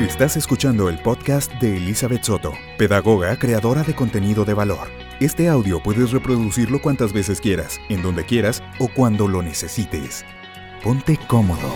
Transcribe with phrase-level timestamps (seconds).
[0.00, 4.86] Estás escuchando el podcast de Elizabeth Soto, pedagoga creadora de contenido de valor.
[5.18, 10.24] Este audio puedes reproducirlo cuantas veces quieras, en donde quieras o cuando lo necesites.
[10.84, 11.74] Ponte cómodo.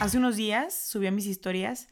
[0.00, 1.86] Hace unos días subí a mis historias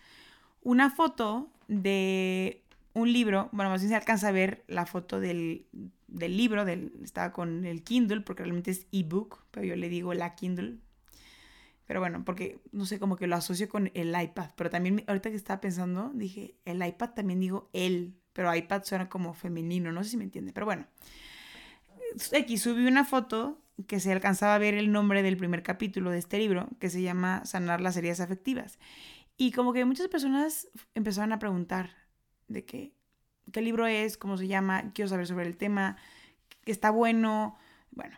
[0.62, 5.66] una foto de un libro, bueno, más bien se alcanza a ver la foto del,
[6.08, 10.12] del libro, del, estaba con el Kindle, porque realmente es ebook, pero yo le digo
[10.12, 10.78] la Kindle.
[11.86, 15.30] Pero bueno, porque no sé, como que lo asocio con el iPad, pero también ahorita
[15.30, 20.02] que estaba pensando, dije, el iPad también digo él, pero iPad suena como femenino, no
[20.02, 20.86] sé si me entiende, pero bueno.
[22.38, 26.18] Aquí subí una foto que se alcanzaba a ver el nombre del primer capítulo de
[26.18, 28.78] este libro, que se llama Sanar las heridas afectivas.
[29.36, 31.90] Y como que muchas personas empezaron a preguntar
[32.48, 32.92] de qué,
[33.52, 35.96] qué libro es, cómo se llama, quiero saber sobre el tema,
[36.64, 37.58] está bueno,
[37.90, 38.16] bueno,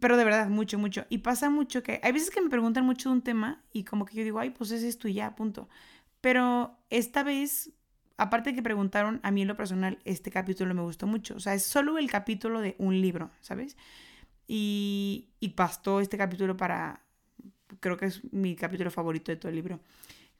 [0.00, 1.04] pero de verdad, mucho, mucho.
[1.08, 4.04] Y pasa mucho que hay veces que me preguntan mucho de un tema y como
[4.04, 5.68] que yo digo, ay, pues es esto y ya, punto.
[6.20, 7.70] Pero esta vez,
[8.16, 11.36] aparte de que preguntaron, a mí en lo personal, este capítulo me gustó mucho.
[11.36, 13.76] O sea, es solo el capítulo de un libro, ¿sabes?
[14.46, 15.54] Y, y
[16.00, 17.04] este capítulo para,
[17.80, 19.80] creo que es mi capítulo favorito de todo el libro,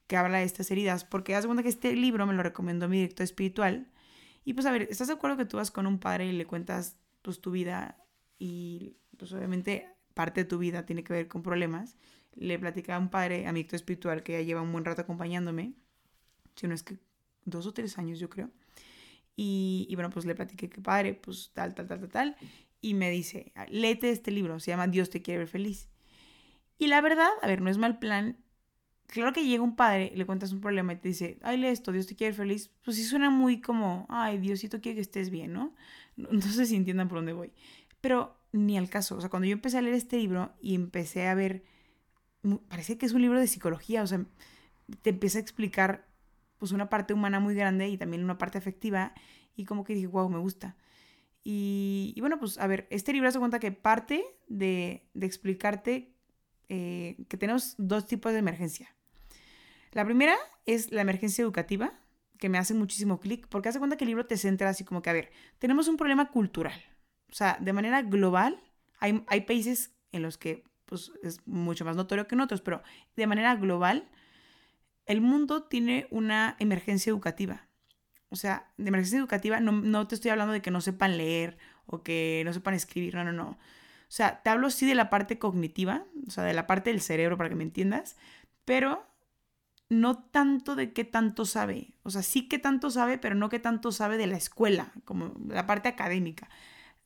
[0.07, 1.05] que habla de estas heridas.
[1.05, 3.89] Porque haz cuenta que este libro me lo recomendó mi director espiritual.
[4.45, 6.47] Y pues a ver, ¿estás de acuerdo que tú vas con un padre y le
[6.47, 7.99] cuentas pues tu vida
[8.39, 11.97] y pues obviamente parte de tu vida tiene que ver con problemas.
[12.35, 15.75] Le platicaba a un padre, amigo espiritual, que ya lleva un buen rato acompañándome,
[16.57, 16.99] si no es que
[17.45, 18.51] dos o tres años yo creo.
[19.37, 22.37] Y, y bueno, pues le platiqué que padre, pues tal, tal, tal, tal, tal.
[22.81, 25.89] Y me dice, léete este libro, se llama Dios te quiere ver feliz.
[26.79, 28.39] Y la verdad, a ver, no es mal plan.
[29.09, 31.93] Claro que llega un padre, le cuentas un problema y te dice, ay, lee esto,
[31.93, 32.71] Dios te quiere feliz.
[32.85, 35.75] Pues sí suena muy como, ay, Diosito quiere que estés bien, ¿no?
[36.17, 37.53] No sé si entiendan por dónde voy.
[38.01, 39.17] Pero ni al caso.
[39.17, 41.65] O sea, cuando yo empecé a leer este libro y empecé a ver,
[42.69, 44.25] parece que es un libro de psicología, o sea,
[45.03, 46.09] te empieza a explicar
[46.59, 49.13] pues una parte humana muy grande y también una parte afectiva
[49.57, 50.77] y como que dije, wow, me gusta.
[51.45, 56.13] Y, bueno, pues a ver, este libro se cuenta que parte de, de explicarte
[56.69, 58.95] eh, que tenemos dos tipos de emergencia.
[59.93, 60.37] La primera
[60.67, 61.99] es la emergencia educativa,
[62.39, 65.01] que me hace muchísimo clic, porque hace cuenta que el libro te centra así como
[65.01, 66.81] que, a ver, tenemos un problema cultural,
[67.31, 68.61] o sea, de manera global,
[69.01, 72.83] hay, hay países en los que pues, es mucho más notorio que en otros, pero
[73.17, 74.09] de manera global,
[75.07, 77.69] el mundo tiene una emergencia educativa.
[78.31, 81.59] O sea, de emergencia educativa no, no, te estoy hablando de que no sepan leer
[81.87, 83.51] o que no sepan escribir, no, no, no.
[83.51, 87.01] O sea, te hablo sí de la parte cognitiva, o sea, de la parte del
[87.01, 88.17] cerebro para que me entiendas,
[88.65, 89.07] pero
[89.91, 91.95] no tanto de qué tanto sabe.
[92.03, 95.35] O sea, sí que tanto sabe, pero no qué tanto sabe de la escuela, como
[95.49, 96.49] la parte académica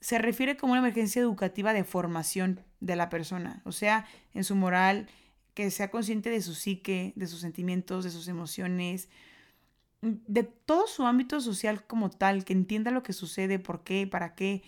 [0.02, 4.04] se refiere como una emergencia educativa de formación de la persona, o sea,
[4.34, 5.06] en su moral,
[5.54, 9.08] que sea consciente de su psique, de sus sentimientos, de sus emociones,
[10.00, 14.34] de todo su ámbito social como tal, que entienda lo que sucede, por qué, para
[14.34, 14.64] qué,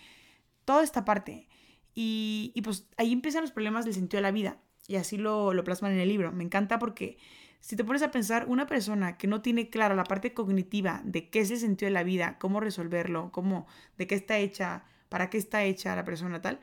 [0.63, 1.49] toda esta parte.
[1.93, 4.57] Y, pues ahí empiezan los problemas del sentido de la vida,
[4.87, 6.31] y así lo, lo plasman en el libro.
[6.31, 7.17] Me encanta porque
[7.59, 11.29] si te pones a pensar, una persona que no tiene clara la parte cognitiva de
[11.29, 13.67] qué es el sentido de la vida, cómo resolverlo, cómo,
[13.97, 16.59] de qué está hecha, para qué está hecha la persona tal.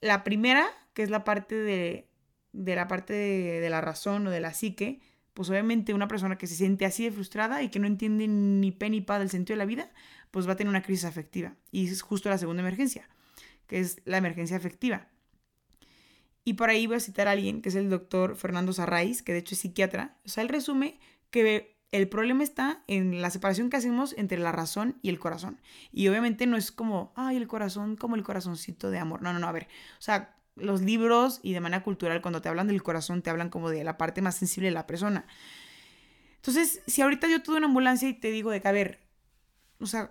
[0.00, 2.08] La primera, que es la parte de,
[2.52, 4.98] de la parte de, la razón o de la psique,
[5.34, 8.72] pues obviamente una persona que se siente así de frustrada y que no entiende ni
[8.72, 9.88] pe ni pa del sentido de la vida,
[10.32, 11.54] pues va a tener una crisis afectiva.
[11.70, 13.08] Y es justo la segunda emergencia,
[13.68, 15.06] que es la emergencia afectiva.
[16.42, 19.32] Y por ahí voy a citar a alguien, que es el doctor Fernando Sarraiz, que
[19.32, 20.18] de hecho es psiquiatra.
[20.26, 20.98] O sea, él resume
[21.30, 25.58] que el problema está en la separación que hacemos entre la razón y el corazón.
[25.92, 29.22] Y obviamente no es como, ay, el corazón, como el corazoncito de amor.
[29.22, 29.68] No, no, no, a ver.
[29.98, 33.48] O sea, los libros y de manera cultural, cuando te hablan del corazón, te hablan
[33.48, 35.26] como de la parte más sensible de la persona.
[36.36, 39.00] Entonces, si ahorita yo tuve una ambulancia y te digo de que, a ver,
[39.80, 40.10] o sea,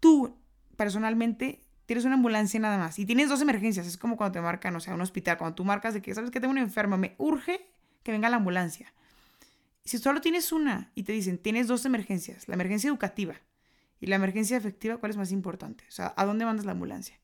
[0.00, 0.36] tú
[0.76, 4.74] personalmente tienes una ambulancia nada más y tienes dos emergencias, es como cuando te marcan,
[4.76, 6.96] o sea, un hospital, cuando tú marcas de que, ¿sabes que tengo un enfermo?
[6.96, 7.68] Me urge
[8.02, 8.92] que venga la ambulancia.
[9.86, 13.36] Si solo tienes una y te dicen, tienes dos emergencias, la emergencia educativa
[14.00, 15.84] y la emergencia afectiva, ¿cuál es más importante?
[15.88, 17.20] O sea, ¿a dónde mandas la ambulancia?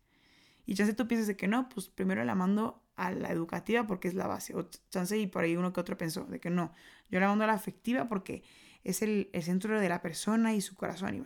[0.64, 4.06] Y chance tú piensas de que no, pues primero la mando a la educativa porque
[4.06, 4.55] es la base.
[4.55, 6.73] O chance y por ahí uno que otro pensó de que no,
[7.11, 8.44] yo la mando a la afectiva porque
[8.85, 11.17] es el, centro de la persona y su corazón.
[11.17, 11.23] Y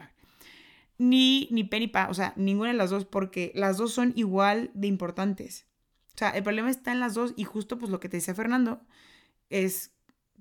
[0.97, 4.15] Ni, ni pe ni pa, o sea, ninguna de las dos porque las dos son
[4.17, 5.67] igual de importantes.
[6.15, 8.33] O sea, el problema está en las dos y justo pues lo que te dice
[8.33, 8.81] Fernando
[9.51, 9.96] es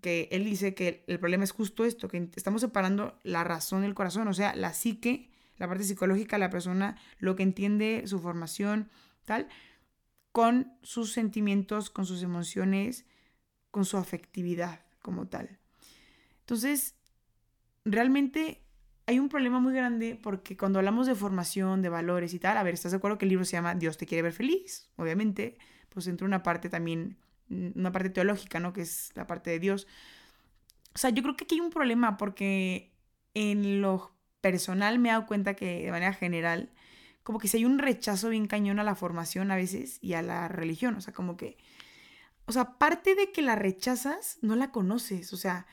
[0.06, 3.96] que él dice que el problema es justo esto, que estamos separando la razón del
[3.96, 8.92] corazón, o sea, la psique, la parte psicológica la persona, lo que entiende, su formación,
[9.26, 9.48] tal,
[10.32, 13.08] con sus sentimientos, con sus emociones,
[13.72, 15.58] con su afectividad como tal.
[16.42, 16.94] Entonces,
[17.84, 18.62] realmente
[19.08, 22.64] hay un problema muy grande porque cuando hablamos de formación, de valores y tal, a
[22.64, 24.88] ver, ¿estás de acuerdo que el libro se llama Dios te quiere ver feliz?
[24.98, 25.58] Obviamente,
[25.90, 27.18] pues entra una parte también,
[27.50, 28.74] una parte teológica, ¿no?
[28.74, 29.88] Que es la parte de Dios.
[30.94, 32.94] O sea, yo creo que aquí hay un problema porque
[33.34, 36.72] en lo personal me he dado cuenta que de manera general,
[37.24, 40.22] como que si hay un rechazo bien cañón a la formación a veces y a
[40.22, 41.58] la religión, o sea, como que,
[42.46, 45.66] o sea, parte de que la rechazas, no la conoces, o sea,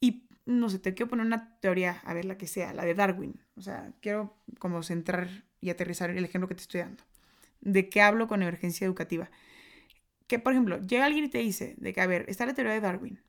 [0.00, 2.94] y no sé, te quiero poner una teoría, a ver la que sea, la de
[2.94, 3.40] Darwin.
[3.56, 7.02] O sea, quiero como centrar y aterrizar el ejemplo que te estoy dando.
[7.60, 9.30] ¿De qué hablo con emergencia educativa?
[10.26, 12.72] Que, por ejemplo, llega alguien y te dice, de que, a ver, está la teoría
[12.72, 13.20] de Darwin.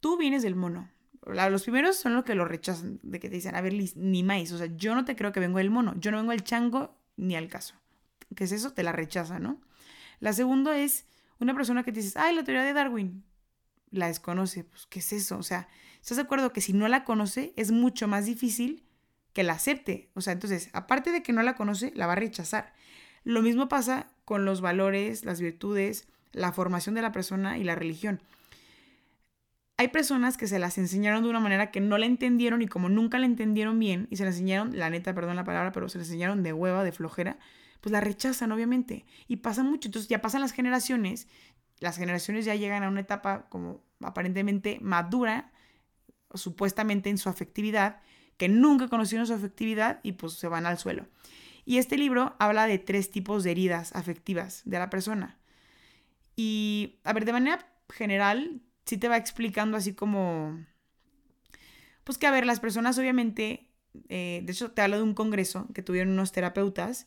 [0.00, 0.90] Tú vienes del mono.
[1.24, 4.52] Los primeros son los que lo rechazan, de que te dicen, a ver, ni más.
[4.52, 5.94] O sea, yo no te creo que vengo del mono.
[5.98, 7.74] Yo no vengo del chango ni al caso.
[8.34, 8.72] ¿Qué es eso?
[8.72, 9.60] Te la rechaza, ¿no?
[10.20, 11.06] La segunda es
[11.38, 13.24] una persona que te dice, ay, la teoría de Darwin.
[13.90, 14.64] La desconoce.
[14.64, 15.38] Pues, ¿qué es eso?
[15.38, 15.68] O sea,
[16.02, 18.84] ¿Estás de acuerdo que si no la conoce es mucho más difícil
[19.32, 20.10] que la acepte?
[20.14, 22.74] O sea, entonces, aparte de que no la conoce, la va a rechazar.
[23.22, 27.74] Lo mismo pasa con los valores, las virtudes, la formación de la persona y la
[27.74, 28.20] religión.
[29.76, 32.88] Hay personas que se las enseñaron de una manera que no la entendieron y como
[32.88, 35.98] nunca la entendieron bien y se la enseñaron, la neta, perdón la palabra, pero se
[35.98, 37.38] la enseñaron de hueva, de flojera,
[37.80, 39.04] pues la rechazan obviamente.
[39.26, 39.88] Y pasa mucho.
[39.88, 41.26] Entonces ya pasan las generaciones,
[41.80, 45.50] las generaciones ya llegan a una etapa como aparentemente madura
[46.34, 48.00] supuestamente en su afectividad,
[48.36, 51.06] que nunca conocieron su afectividad y pues se van al suelo.
[51.64, 55.38] Y este libro habla de tres tipos de heridas afectivas de la persona.
[56.34, 60.58] Y, a ver, de manera general, sí te va explicando así como,
[62.04, 63.68] pues que, a ver, las personas obviamente,
[64.08, 67.06] eh, de hecho te hablo de un congreso que tuvieron unos terapeutas,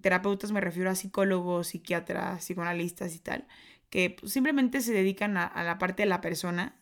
[0.00, 3.46] terapeutas me refiero a psicólogos, psiquiatras, psicoanalistas y tal,
[3.90, 6.76] que simplemente se dedican a la parte de la persona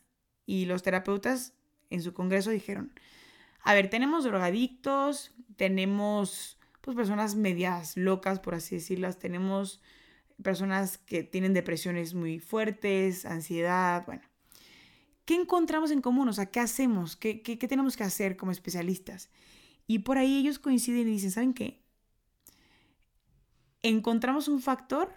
[0.45, 1.53] y los terapeutas
[1.89, 2.93] en su congreso dijeron,
[3.63, 9.81] a ver, tenemos drogadictos, tenemos pues personas medias locas, por así decirlas, tenemos
[10.41, 14.23] personas que tienen depresiones muy fuertes, ansiedad, bueno.
[15.25, 16.27] ¿Qué encontramos en común?
[16.29, 17.15] O sea, ¿qué hacemos?
[17.15, 19.29] ¿Qué, qué, qué tenemos que hacer como especialistas?
[19.87, 21.81] Y por ahí ellos coinciden y dicen, ¿saben qué?
[23.83, 25.13] Encontramos un factor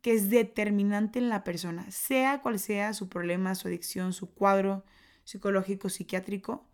[0.00, 4.84] que es determinante en la persona, sea cual sea su problema, su adicción, su cuadro
[5.24, 6.64] psicológico, psiquiátrico,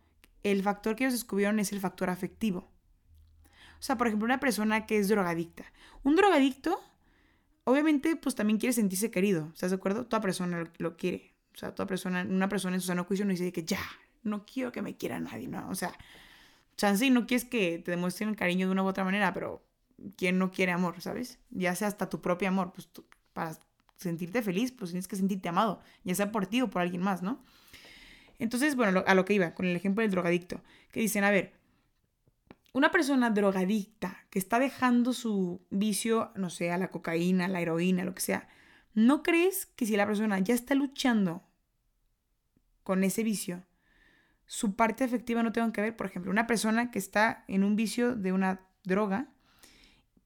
[0.42, 2.70] el factor que ellos descubrieron es el factor afectivo.
[3.82, 5.64] O sea, por ejemplo, una persona que es drogadicta.
[6.04, 6.80] Un drogadicto,
[7.64, 9.50] obviamente, pues también quiere sentirse querido.
[9.52, 10.06] ¿Estás de acuerdo?
[10.06, 11.34] Toda persona lo, quiere.
[11.52, 13.80] O sea, toda persona, una persona en su sano juicio no dice que ya,
[14.22, 15.68] no quiero que me quiera nadie, ¿no?
[15.68, 15.92] O sea,
[16.76, 19.66] chance no quieres que te demuestren cariño de una u otra manera, pero
[20.16, 21.40] ¿quién no quiere amor, sabes?
[21.50, 22.88] Ya sea hasta tu propio amor, pues
[23.32, 23.58] para
[23.96, 27.20] sentirte feliz, pues tienes que sentirte amado, ya sea por ti o por alguien más,
[27.20, 27.42] ¿no?
[28.38, 30.62] Entonces, bueno, a lo que iba, con el ejemplo del drogadicto,
[30.92, 31.61] que dicen, a ver,
[32.72, 38.04] una persona drogadicta que está dejando su vicio, no sé, a la cocaína, la heroína,
[38.04, 38.48] lo que sea,
[38.94, 41.42] ¿no crees que si la persona ya está luchando
[42.82, 43.64] con ese vicio,
[44.46, 45.96] su parte afectiva no tenga que ver?
[45.96, 49.28] Por ejemplo, una persona que está en un vicio de una droga,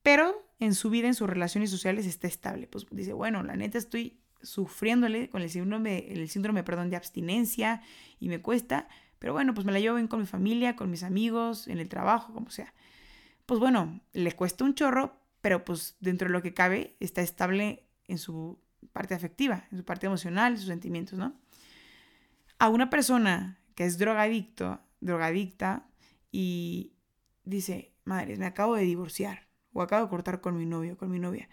[0.03, 2.67] pero en su vida, en sus relaciones sociales está estable.
[2.69, 7.83] Pues dice, bueno, la neta estoy sufriéndole con el síndrome, el síndrome perdón, de abstinencia
[8.21, 11.03] y me cuesta, pero bueno, pues me la llevo bien con mi familia, con mis
[11.03, 12.73] amigos, en el trabajo, como sea.
[13.47, 17.87] Pues bueno, le cuesta un chorro, pero pues dentro de lo que cabe está estable
[18.09, 18.59] en su
[18.93, 21.35] parte afectiva, en su parte emocional, en sus sentimientos, ¿no?
[22.59, 25.87] A una persona que es drogadicto, drogadicta
[26.33, 26.95] y
[27.45, 31.19] dice, madre, me acabo de divorciar o acabo de cortar con mi novio, con mi
[31.19, 31.49] novia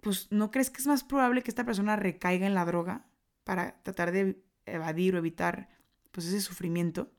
[0.00, 3.06] pues ¿no crees que es más probable que esta persona recaiga en la droga
[3.44, 5.68] para tratar de evadir o evitar
[6.10, 7.12] pues ese sufrimiento?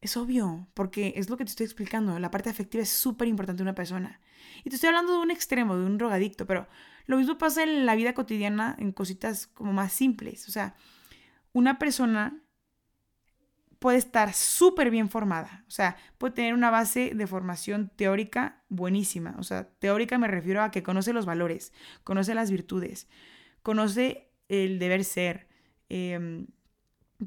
[0.00, 2.18] Es obvio, porque es lo que te estoy explicando.
[2.18, 4.20] La parte afectiva es súper importante de una persona.
[4.62, 6.68] Y te estoy hablando de un extremo, de un drogadicto, pero
[7.06, 10.46] lo mismo pasa en la vida cotidiana, en cositas como más simples.
[10.48, 10.74] O sea,
[11.52, 12.44] una persona
[13.84, 19.34] puede estar súper bien formada, o sea, puede tener una base de formación teórica buenísima,
[19.38, 21.70] o sea, teórica me refiero a que conoce los valores,
[22.02, 23.08] conoce las virtudes,
[23.62, 25.48] conoce el deber ser,
[25.90, 26.46] em,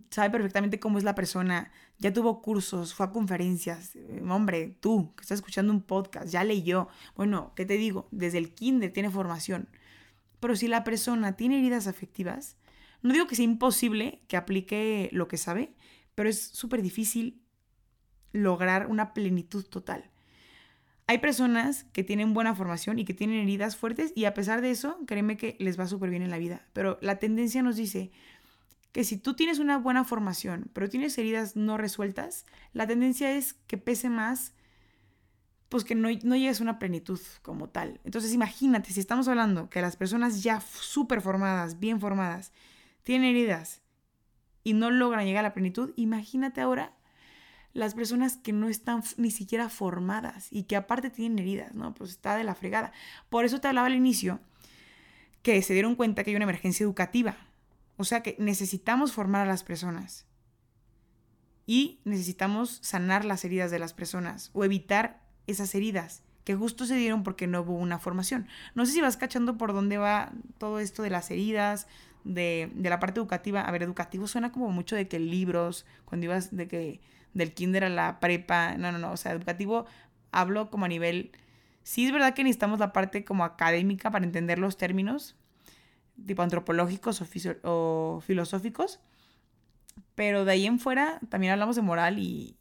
[0.10, 5.14] sabe perfectamente cómo es la persona, ya tuvo cursos, fue a conferencias, eh, hombre, tú
[5.16, 8.08] que estás escuchando un podcast, ya leyó, bueno, ¿qué te digo?
[8.12, 9.70] Desde el kinder tiene formación,
[10.40, 12.58] pero si la persona tiene heridas afectivas,
[13.02, 15.74] no digo que sea imposible que aplique lo que sabe,
[16.16, 17.42] pero es súper difícil
[18.32, 20.10] lograr una plenitud total.
[21.10, 24.72] Hay personas que tienen buena formación y que tienen heridas fuertes y a pesar de
[24.72, 26.68] eso, créeme que les va súper bien en la vida.
[26.74, 28.12] Pero la tendencia nos dice
[28.98, 33.54] que si tú tienes una buena formación, pero tienes heridas no resueltas, la tendencia es
[33.68, 34.54] que pese más,
[35.70, 38.02] pues que no, no llegues a una plenitud como tal.
[38.06, 42.52] Entonces imagínate, si estamos hablando que las personas ya súper formadas, bien formadas,
[43.04, 43.84] tienen heridas
[44.64, 46.96] y no logran llegar a la plenitud, imagínate ahora
[47.74, 51.94] las personas que no están ni siquiera formadas y que aparte tienen heridas, ¿no?
[51.94, 52.92] Pues está de la fregada.
[53.30, 54.40] Por eso te hablaba al inicio
[55.44, 57.38] que se dieron cuenta que hay una emergencia educativa.
[57.98, 60.26] O sea que necesitamos formar a las personas.
[61.66, 66.96] Y necesitamos sanar las heridas de las personas o evitar esas heridas que justo se
[66.96, 68.48] dieron porque no hubo una formación.
[68.74, 71.88] No sé si vas cachando por dónde va todo esto de las heridas,
[72.24, 73.62] de, de la parte educativa.
[73.62, 77.02] A ver, educativo suena como mucho de que libros, cuando ibas de que
[77.34, 79.86] del kinder a la prepa, no, no, no, o sea, educativo
[80.32, 81.32] hablo como a nivel,
[81.84, 85.36] sí es verdad que necesitamos la parte como académica para entender los términos,
[86.26, 87.22] tipo antropológicos
[87.64, 89.00] o, filosóficos,
[90.16, 92.58] pero de ahí en fuera también hablamos de moral y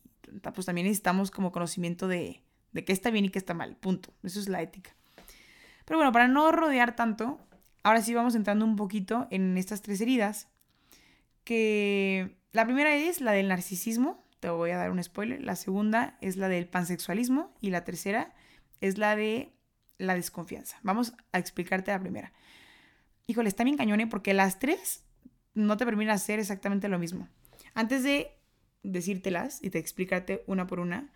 [0.54, 4.12] pues también necesitamos como conocimiento de, de qué está bien y qué está mal, punto,
[4.22, 4.94] eso es la ética.
[5.84, 7.40] Pero bueno, para no rodear tanto,
[7.82, 10.48] ahora sí vamos entrando un poquito en estas tres heridas,
[11.44, 15.42] que la primera es la del narcisismo, te voy a dar un spoiler.
[15.42, 18.34] La segunda es la del pansexualismo y la tercera
[18.80, 19.52] es la de
[19.98, 20.78] la desconfianza.
[20.82, 22.32] Vamos a explicarte la primera.
[23.26, 25.04] Híjole, está bien cañone porque las tres
[25.54, 27.28] no te permiten hacer exactamente lo mismo.
[27.74, 28.30] Antes de
[28.82, 31.12] decírtelas y te explicarte una por una,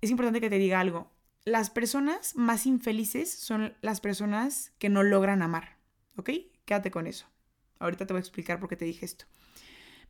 [0.00, 1.10] es importante que te diga algo.
[1.44, 5.78] Las personas más infelices son las personas que no logran amar,
[6.16, 6.30] ¿ok?
[6.66, 7.26] Quédate con eso.
[7.78, 9.24] Ahorita te voy a explicar por qué te dije esto.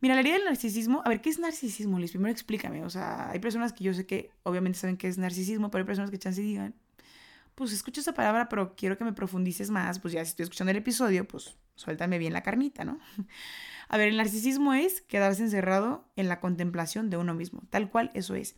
[0.01, 2.11] Mira, la herida del narcisismo, a ver, ¿qué es narcisismo, Liz?
[2.11, 2.83] Primero explícame.
[2.83, 5.85] O sea, hay personas que yo sé que obviamente saben qué es narcisismo, pero hay
[5.85, 6.75] personas que chance digan,
[7.59, 9.99] pues escucho esa palabra, pero quiero que me profundices más.
[9.99, 12.99] Pues ya si estoy escuchando el episodio, pues suéltame bien la carnita, ¿no?
[13.89, 18.11] A ver, el narcisismo es quedarse encerrado en la contemplación de uno mismo, tal cual
[18.13, 18.55] eso es.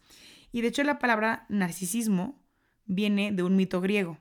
[0.52, 2.40] Y de hecho la palabra narcisismo
[2.86, 4.20] viene de un mito griego.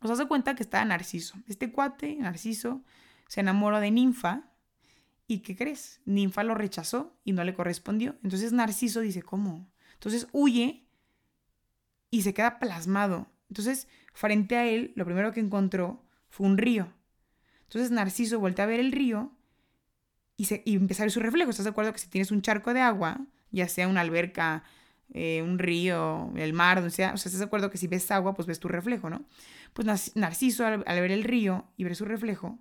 [0.00, 1.36] Os das cuenta que está Narciso.
[1.46, 2.82] Este cuate, Narciso,
[3.28, 4.50] se enamora de Ninfa,
[5.26, 6.00] ¿Y qué crees?
[6.06, 8.16] Ninfa lo rechazó y no le correspondió.
[8.24, 9.70] Entonces Narciso dice, ¿cómo?
[9.92, 10.88] Entonces huye
[12.10, 13.29] y se queda plasmado.
[13.50, 16.92] Entonces, frente a él, lo primero que encontró fue un río.
[17.64, 19.32] Entonces Narciso vuelve a ver el río
[20.36, 21.50] y, se, y empieza a ver su reflejo.
[21.50, 24.64] ¿Estás de acuerdo que si tienes un charco de agua, ya sea una alberca,
[25.12, 28.10] eh, un río, el mar, donde sea, o sea, ¿estás de acuerdo que si ves
[28.10, 29.24] agua, pues ves tu reflejo, ¿no?
[29.72, 32.58] Pues Narciso, al ver el río y ver su reflejo,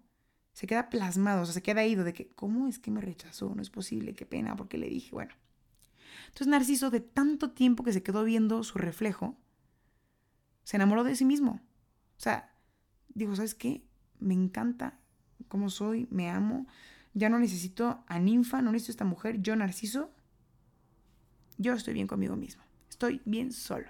[0.54, 3.54] se queda plasmado, o sea, se queda ido de que, ¿cómo es que me rechazó?
[3.56, 5.34] No es posible, qué pena, porque le dije, bueno.
[6.26, 9.38] Entonces Narciso, de tanto tiempo que se quedó viendo su reflejo,
[10.70, 11.62] se enamoró de sí mismo.
[12.18, 12.54] O sea,
[13.10, 13.84] dijo, ¿sabes qué?
[14.20, 15.00] Me encanta
[15.48, 16.68] cómo soy, me amo,
[17.16, 20.12] ya no necesito a ninfa, no necesito a esta mujer, yo Narciso,
[21.58, 23.90] yo estoy bien conmigo mismo, estoy bien solo.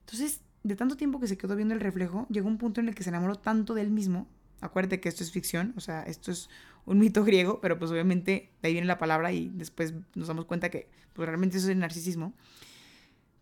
[0.00, 2.96] Entonces, de tanto tiempo que se quedó viendo el reflejo, llegó un punto en el
[2.96, 4.26] que se enamoró tanto de él mismo
[4.64, 6.48] Acuérdate que esto es ficción, o sea, esto es
[6.86, 10.46] un mito griego, pero pues obviamente de ahí viene la palabra y después nos damos
[10.46, 12.32] cuenta que pues realmente eso es el narcisismo.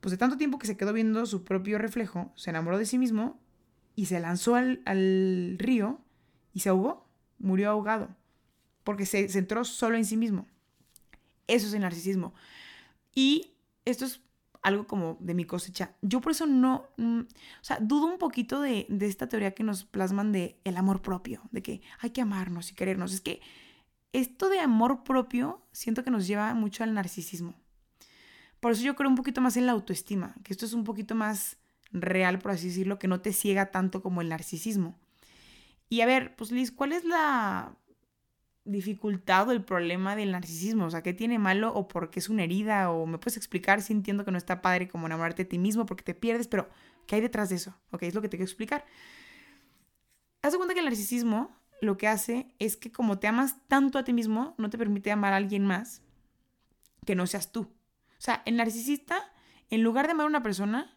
[0.02, 2.98] Pues de tanto tiempo que se quedó viendo su propio reflejo, se enamoró de sí
[2.98, 3.40] mismo
[3.94, 6.00] y se lanzó al, al río
[6.52, 7.06] y se ahogó,
[7.38, 8.08] murió ahogado,
[8.82, 10.48] porque se centró solo en sí mismo.
[11.46, 12.34] Eso es el narcisismo.
[13.14, 13.52] Y
[13.84, 14.20] esto es
[14.60, 15.94] algo como de mi cosecha.
[16.02, 19.62] Yo por eso no, mm, o sea, dudo un poquito de, de, esta teoría que
[19.62, 23.14] nos plasman de el amor propio, de que hay que amarnos y querernos.
[23.14, 23.40] Es que
[24.12, 27.54] esto de amor propio siento que nos lleva mucho al narcisismo.
[28.62, 31.16] Por eso yo creo un poquito más en la autoestima, que esto es un poquito
[31.16, 31.56] más
[31.90, 34.96] real, por así decirlo, que no te ciega tanto como el narcisismo.
[35.88, 37.74] Y a ver, pues Liz, ¿cuál es la
[38.64, 40.84] dificultad o el problema del narcisismo?
[40.84, 42.92] O sea, ¿qué tiene malo o por qué es una herida?
[42.92, 45.84] O me puedes explicar si entiendo que no está padre como enamorarte de ti mismo
[45.84, 46.70] porque te pierdes, pero
[47.08, 47.76] ¿qué hay detrás de eso?
[47.90, 48.86] Ok, es lo que te quiero explicar.
[50.40, 51.50] Haz de cuenta que el narcisismo
[51.80, 55.10] lo que hace es que como te amas tanto a ti mismo, no te permite
[55.10, 56.00] amar a alguien más
[57.04, 57.66] que no seas tú.
[58.22, 59.32] O sea, el narcisista,
[59.68, 60.96] en lugar de amar a una persona,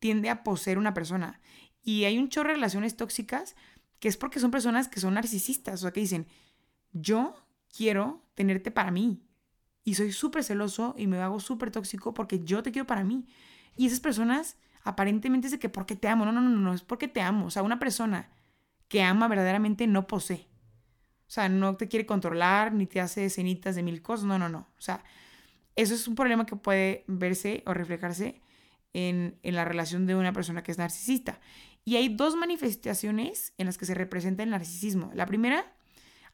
[0.00, 1.40] tiende a poseer una persona.
[1.84, 3.54] Y hay un chorro de relaciones tóxicas
[4.00, 6.26] que es porque son personas que son narcisistas, o sea, que dicen,
[6.90, 7.36] yo
[7.72, 9.22] quiero tenerte para mí.
[9.84, 13.28] Y soy súper celoso y me hago súper tóxico porque yo te quiero para mí.
[13.76, 16.24] Y esas personas aparentemente de que porque te amo.
[16.24, 17.46] No, no, no, no, es porque te amo.
[17.46, 18.32] O sea, una persona
[18.88, 20.48] que ama verdaderamente no posee.
[21.20, 24.26] O sea, no te quiere controlar ni te hace escenitas de mil cosas.
[24.26, 24.66] No, no, no.
[24.76, 25.04] O sea,
[25.78, 28.40] eso es un problema que puede verse o reflejarse
[28.94, 31.38] en, en la relación de una persona que es narcisista.
[31.84, 35.12] Y hay dos manifestaciones en las que se representa el narcisismo.
[35.14, 35.64] La primera,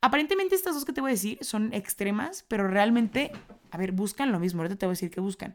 [0.01, 3.33] aparentemente estas dos que te voy a decir son extremas, pero realmente,
[3.71, 4.63] a ver, buscan lo mismo.
[4.63, 5.55] Ahorita te voy a decir que buscan.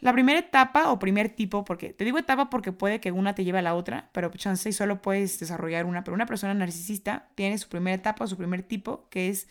[0.00, 3.42] La primera etapa o primer tipo, porque te digo etapa porque puede que una te
[3.42, 6.04] lleve a la otra, pero chance y solo puedes desarrollar una.
[6.04, 9.48] Pero una persona narcisista tiene su primera etapa o su primer tipo, que es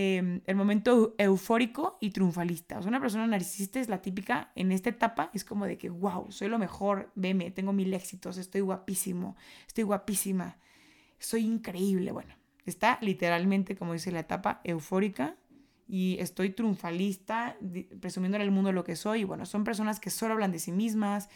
[0.00, 2.78] em, el momento eufórico y triunfalista.
[2.78, 5.90] O sea, una persona narcisista es la típica en esta etapa, es como de que,
[5.90, 9.34] wow, soy lo mejor, veme, tengo mil éxitos, estoy guapísimo,
[9.66, 10.56] estoy guapísima,
[11.18, 12.12] soy increíble.
[12.12, 12.32] Bueno,
[12.64, 15.34] está literalmente, como dice la etapa eufórica
[15.88, 17.56] y estoy triunfalista,
[18.00, 19.22] presumiendo en el mundo lo que soy.
[19.22, 21.28] Y bueno, son personas que solo hablan de sí mismas,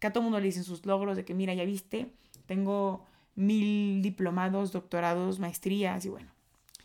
[0.00, 2.12] que a todo mundo le dicen sus logros, de que mira, ya viste,
[2.46, 3.06] tengo
[3.36, 6.37] mil diplomados, doctorados, maestrías y bueno.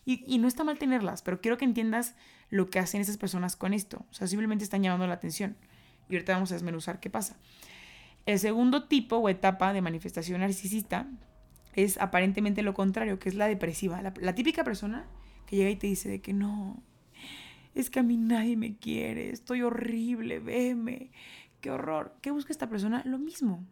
[0.05, 2.15] Y, no está mal tenerlas, pero quiero que entiendas
[2.49, 4.05] lo que hacen esas personas con esto.
[4.11, 5.55] O sea, simplemente están llamando la atención.
[6.09, 7.37] Y ahorita vamos a desmenuzar qué pasa.
[8.25, 11.07] El segundo tipo o etapa de manifestación narcisista
[11.73, 14.01] es aparentemente lo contrario, que es la depresiva.
[14.01, 15.05] La, la típica persona
[15.45, 16.83] que llega y te dice de que no,
[17.75, 21.11] es que a mí nadie me quiere, estoy horrible, veme,
[21.61, 22.15] qué horror.
[22.21, 23.01] ¿Qué busca esta persona?
[23.05, 23.65] Lo mismo.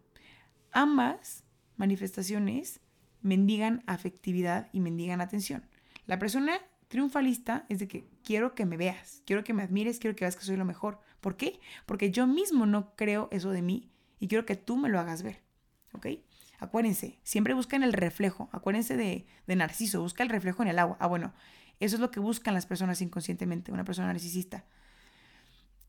[0.72, 1.44] Ambas
[1.76, 2.80] manifestaciones
[3.20, 5.64] mendigan afectividad y mendigan atención.
[6.06, 10.16] La persona triunfalista es de que quiero que me veas, quiero que me admires, quiero
[10.16, 11.00] que veas que soy lo mejor.
[11.20, 11.60] ¿Por qué?
[11.86, 13.90] Porque yo mismo no creo eso de mí
[14.20, 15.40] y quiero que tú me lo hagas ver.
[15.92, 16.06] ¿Ok?
[16.58, 18.48] Acuérdense, siempre buscan el reflejo.
[18.52, 20.96] Acuérdense de, de Narciso, busca el reflejo en el agua.
[21.00, 21.32] Ah, bueno,
[21.80, 24.64] eso es lo que buscan las personas inconscientemente, una persona narcisista.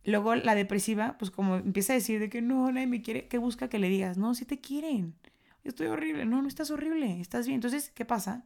[0.06, 3.38] Luego la depresiva, pues como empieza a decir de que no, nadie me quiere, que
[3.38, 5.16] busca que le digas, no, si te quieren,
[5.64, 7.56] estoy horrible, no, no estás horrible, estás bien.
[7.56, 8.44] Entonces, ¿qué pasa?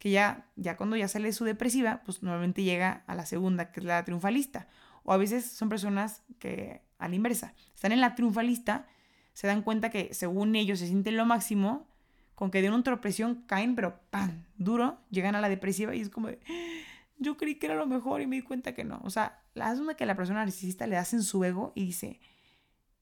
[0.00, 3.78] Que ya, ya cuando ya sale su depresiva, pues normalmente llega a la segunda, que
[3.78, 4.66] es la triunfalista.
[5.04, 8.88] O a veces son personas que, a la inversa, están en la triunfalista,
[9.34, 11.86] se dan cuenta que según ellos se sienten lo máximo,
[12.34, 14.44] con que de una tropresión caen, pero ¡pam!
[14.56, 16.40] duro, llegan a la depresiva y es como de,
[17.18, 19.00] yo creí que era lo mejor y me di cuenta que no.
[19.04, 22.18] O sea, la de que la persona narcisista le das en su ego y dice,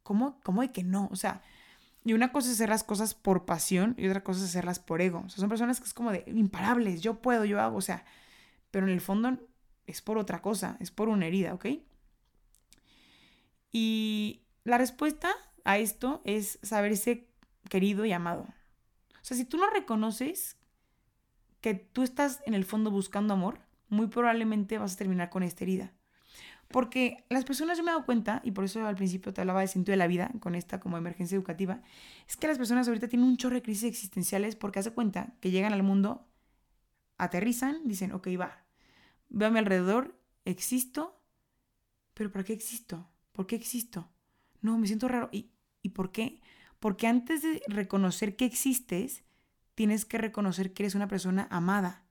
[0.02, 1.08] ¿cómo, cómo de que no?
[1.12, 1.42] O sea,
[2.08, 5.02] y una cosa es hacer las cosas por pasión y otra cosa es hacerlas por
[5.02, 5.24] ego.
[5.26, 8.06] O sea, son personas que es como de imparables, yo puedo, yo hago, o sea,
[8.70, 9.36] pero en el fondo
[9.86, 11.66] es por otra cosa, es por una herida, ¿ok?
[13.72, 15.30] Y la respuesta
[15.64, 17.28] a esto es saberse
[17.68, 18.46] querido y amado.
[19.20, 20.56] O sea, si tú no reconoces
[21.60, 25.64] que tú estás en el fondo buscando amor, muy probablemente vas a terminar con esta
[25.64, 25.92] herida.
[26.68, 29.62] Porque las personas, yo me he dado cuenta, y por eso al principio te hablaba
[29.62, 31.80] de sentido de la vida, con esta como emergencia educativa,
[32.28, 35.50] es que las personas ahorita tienen un chorro de crisis existenciales porque hace cuenta que
[35.50, 36.26] llegan al mundo,
[37.16, 38.64] aterrizan, dicen, ok, va,
[39.30, 41.22] veo a mi alrededor, existo,
[42.12, 43.08] pero ¿para qué existo?
[43.32, 44.10] ¿Por qué existo?
[44.60, 45.30] No, me siento raro.
[45.32, 45.50] ¿Y,
[45.82, 46.40] ¿Y por qué?
[46.80, 49.24] Porque antes de reconocer que existes,
[49.74, 52.04] tienes que reconocer que eres una persona amada.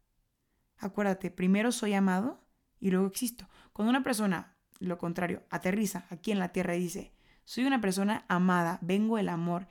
[0.78, 2.47] Acuérdate, primero soy amado
[2.80, 3.48] y luego existo.
[3.74, 7.14] Cuando una persona, lo contrario, aterriza aquí en la tierra y dice,
[7.46, 9.68] soy una persona amada, vengo el amor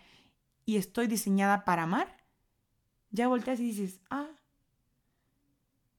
[0.64, 2.24] y estoy diseñada para amar,
[3.10, 4.28] ya volteas y dices, ah.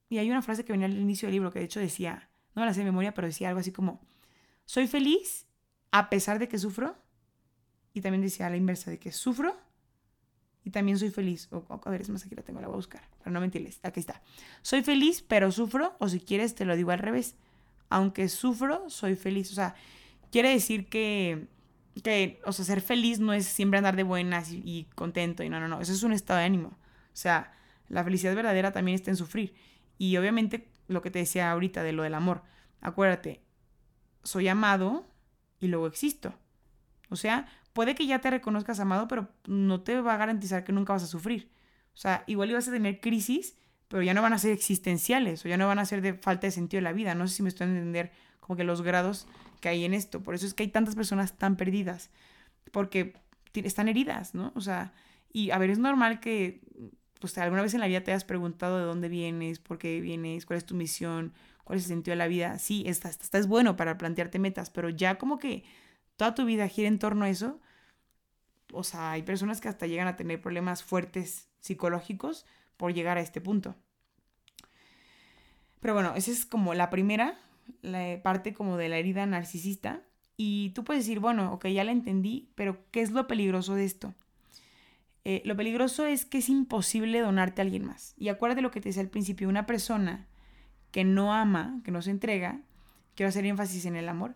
[0.09, 2.65] Y hay una frase que venía al inicio del libro que de hecho decía, no
[2.65, 4.01] la sé de memoria, pero decía algo así como,
[4.65, 5.47] soy feliz
[5.91, 6.95] a pesar de que sufro.
[7.93, 9.57] Y también decía la inversa de que sufro
[10.67, 11.47] y también soy feliz.
[11.53, 13.79] O, a ver, es más, aquí la tengo, la voy a buscar, para no mentirles.
[13.83, 14.21] Aquí está.
[14.61, 17.37] Soy feliz, pero sufro, o si quieres, te lo digo al revés.
[17.87, 19.49] Aunque sufro, soy feliz.
[19.53, 19.75] O sea,
[20.29, 21.47] quiere decir que,
[22.03, 25.61] que o sea, ser feliz no es siempre andar de buenas y, contento, y no,
[25.61, 25.79] no, no.
[25.79, 26.67] Eso es un estado de ánimo.
[26.67, 26.75] O
[27.13, 27.53] sea,
[27.87, 29.55] la felicidad verdadera también está en sufrir.
[29.97, 32.43] Y obviamente, lo que te decía ahorita de lo del amor.
[32.81, 33.41] Acuérdate,
[34.21, 35.07] soy amado
[35.61, 36.37] y luego existo.
[37.09, 40.71] O sea, puede que ya te reconozcas amado, pero no te va a garantizar que
[40.71, 41.51] nunca vas a sufrir.
[41.93, 43.55] O sea, igual ibas a tener crisis,
[43.87, 46.47] pero ya no van a ser existenciales o ya no van a ser de falta
[46.47, 47.13] de sentido de la vida.
[47.13, 49.27] No sé si me estoy a entender como que los grados
[49.61, 50.23] que hay en esto.
[50.23, 52.09] Por eso es que hay tantas personas tan perdidas,
[52.71, 53.13] porque
[53.53, 54.53] están heridas, ¿no?
[54.55, 54.91] O sea,
[55.31, 56.61] y a ver, es normal que
[57.19, 60.47] pues alguna vez en la vida te hayas preguntado de dónde vienes, por qué vienes,
[60.47, 61.31] cuál es tu misión,
[61.63, 62.57] cuál es el sentido de la vida.
[62.57, 65.63] Sí, esta, esta es bueno para plantearte metas, pero ya como que
[66.17, 67.59] toda tu vida gira en torno a eso,
[68.73, 73.21] o sea, hay personas que hasta llegan a tener problemas fuertes psicológicos por llegar a
[73.21, 73.75] este punto.
[75.79, 77.37] Pero bueno, esa es como la primera
[77.81, 80.01] la parte como de la herida narcisista.
[80.35, 83.85] Y tú puedes decir, bueno, ok, ya la entendí, pero ¿qué es lo peligroso de
[83.85, 84.13] esto?
[85.25, 88.13] Eh, lo peligroso es que es imposible donarte a alguien más.
[88.17, 90.27] Y acuérdate lo que te decía al principio, una persona
[90.91, 92.61] que no ama, que no se entrega,
[93.15, 94.35] quiero hacer énfasis en el amor,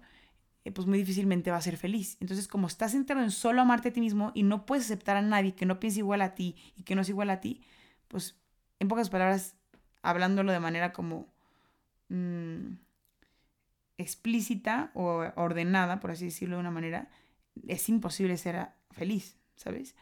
[0.64, 2.18] eh, pues muy difícilmente va a ser feliz.
[2.20, 5.22] Entonces, como estás centrado en solo amarte a ti mismo y no puedes aceptar a
[5.22, 7.62] nadie que no piense igual a ti y que no es igual a ti,
[8.08, 8.38] pues,
[8.80, 9.56] en pocas palabras,
[10.02, 11.28] hablándolo de manera como
[12.10, 12.74] mm,
[13.98, 17.10] explícita o ordenada, por así decirlo de una manera,
[17.68, 19.96] es imposible ser feliz, ¿sabes?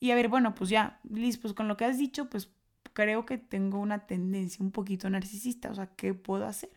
[0.00, 2.50] Y a ver, bueno, pues ya, Liz, pues con lo que has dicho, pues
[2.92, 6.70] creo que tengo una tendencia un poquito narcisista, o sea, ¿qué puedo hacer?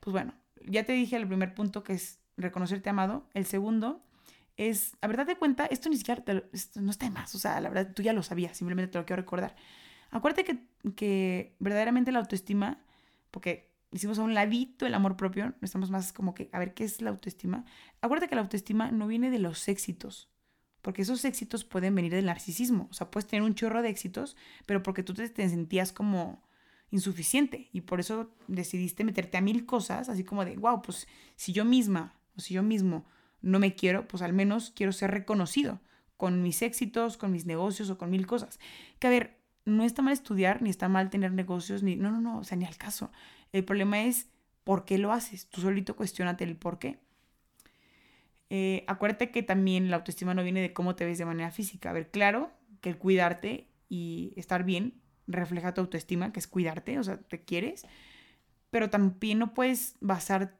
[0.00, 0.34] Pues bueno,
[0.66, 4.02] ya te dije el primer punto que es reconocerte amado, el segundo
[4.56, 6.22] es, a verdad de cuenta, esto ni siquiera,
[6.52, 8.98] esto no está de más, o sea, la verdad tú ya lo sabías, simplemente te
[8.98, 9.56] lo quiero recordar.
[10.10, 12.82] Acuérdate que, que verdaderamente la autoestima,
[13.30, 16.84] porque hicimos a un ladito el amor propio, estamos más como que, a ver, ¿qué
[16.84, 17.64] es la autoestima?
[18.00, 20.28] Acuérdate que la autoestima no viene de los éxitos,
[20.82, 22.88] porque esos éxitos pueden venir del narcisismo.
[22.90, 26.42] O sea, puedes tener un chorro de éxitos, pero porque tú te, sentías como
[26.90, 31.52] insuficiente y por eso decidiste meterte a mil cosas, así como de, wow, pues si
[31.52, 33.04] yo misma o si yo mismo
[33.42, 35.80] no me quiero, pues al menos quiero ser reconocido
[36.16, 38.58] con mis éxitos, con mis negocios o con mil cosas.
[38.98, 42.20] Que a ver, no está mal estudiar, ni está mal tener negocios, ni, no, no,
[42.20, 43.10] no, o sea, ni al caso.
[43.52, 44.28] El problema es
[44.64, 45.48] por qué lo haces.
[45.48, 46.98] Tú solito cuestionate el por qué.
[48.50, 51.90] Eh, acuérdate que también la autoestima no viene de cómo te ves de manera física.
[51.90, 52.50] A ver, claro
[52.80, 57.44] que el cuidarte y estar bien refleja tu autoestima, que es cuidarte, o sea, te
[57.44, 57.86] quieres,
[58.70, 60.58] pero también no puedes basar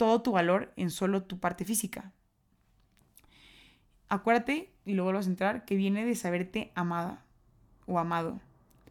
[0.00, 2.10] todo tu valor en solo tu parte física.
[4.08, 7.22] Acuérdate, y luego vas a entrar, que viene de saberte amada
[7.84, 8.40] o amado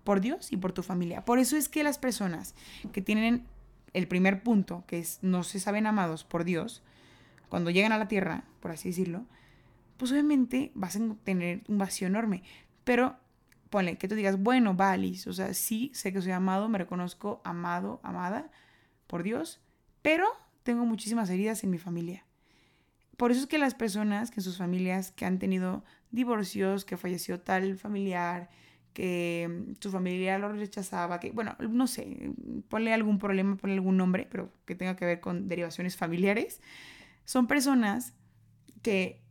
[0.04, 1.26] por Dios y por tu familia.
[1.26, 2.54] Por eso es que las personas
[2.91, 3.48] que tienen
[3.93, 6.84] el primer punto, que es no se saben amados por Dios,
[7.50, 9.26] cuando llegan a la tierra, por así decirlo,
[9.98, 12.43] pues obviamente vas a tener un vacío enorme.
[12.84, 13.15] Pero
[13.72, 17.41] ponle que tú digas, bueno, Valis, o sea, sí, sé que soy amado, me reconozco
[17.43, 18.52] amado, amada
[19.08, 19.60] por Dios,
[20.04, 20.28] pero
[20.69, 22.27] tengo muchísimas heridas en mi familia.
[23.17, 26.95] Por eso es que las personas que en sus familias que han tenido divorcios, que
[26.95, 28.51] falleció tal familiar,
[28.93, 32.34] que mm, su familia lo rechazaba, que, bueno, no sé,
[32.67, 36.62] ponle algún problema, ponle algún nombre, pero que tenga que ver con derivaciones familiares,
[37.25, 38.13] son personas
[38.84, 39.23] que,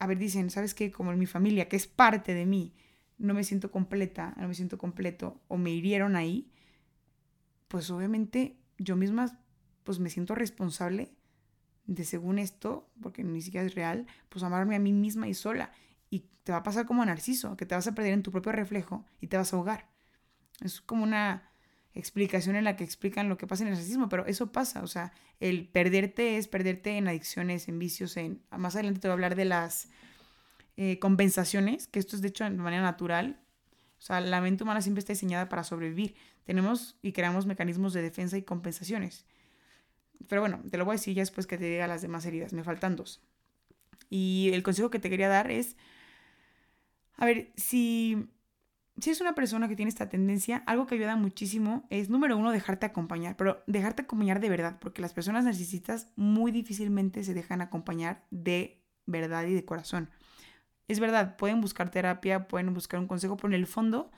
[0.00, 0.90] a ver, dicen, ¿sabes qué?
[0.90, 2.74] Como en mi familia, que es parte de mí,
[3.16, 6.50] no me siento completa, no me siento completo, o me hirieron ahí,
[7.68, 9.38] pues obviamente yo misma,
[9.84, 11.12] pues me siento responsable
[11.86, 15.72] de según esto, porque ni siquiera es real, pues amarme a mí misma y sola.
[16.10, 18.32] Y te va a pasar como a Narciso, que te vas a perder en tu
[18.32, 19.88] propio reflejo y te vas a ahogar.
[20.60, 21.50] Es como una
[21.94, 24.86] explicación en la que explican lo que pasa en el narcisismo, pero eso pasa, o
[24.88, 28.42] sea, el perderte es perderte en adicciones, en vicios, en...
[28.50, 29.88] Más adelante te voy a hablar de las
[30.76, 33.40] eh, compensaciones, que esto es de hecho de manera natural.
[33.98, 36.14] O sea, la mente humana siempre está diseñada para sobrevivir.
[36.44, 39.24] Tenemos y creamos mecanismos de defensa y compensaciones.
[40.28, 42.52] Pero bueno, te lo voy a decir ya después que te diga las demás heridas.
[42.52, 43.22] Me faltan dos.
[44.10, 45.76] Y el consejo que te quería dar es,
[47.16, 48.28] a ver, si
[49.00, 52.52] si es una persona que tiene esta tendencia, algo que ayuda muchísimo es, número uno,
[52.52, 57.60] dejarte acompañar, pero dejarte acompañar de verdad, porque las personas narcisistas muy difícilmente se dejan
[57.60, 60.10] acompañar de verdad y de corazón.
[60.86, 64.12] Es verdad, pueden buscar terapia, pueden buscar un consejo, pero en el fondo,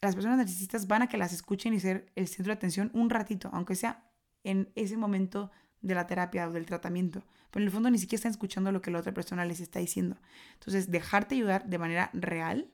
[0.00, 3.10] las personas narcisistas van a que las escuchen y ser el centro de atención un
[3.10, 4.07] ratito, aunque sea
[4.44, 7.24] en ese momento de la terapia o del tratamiento.
[7.50, 9.78] Pero en el fondo ni siquiera están escuchando lo que la otra persona les está
[9.78, 10.18] diciendo.
[10.54, 12.70] Entonces, dejarte ayudar de manera real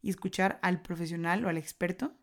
[0.00, 2.14] y escuchar al profesional o al experto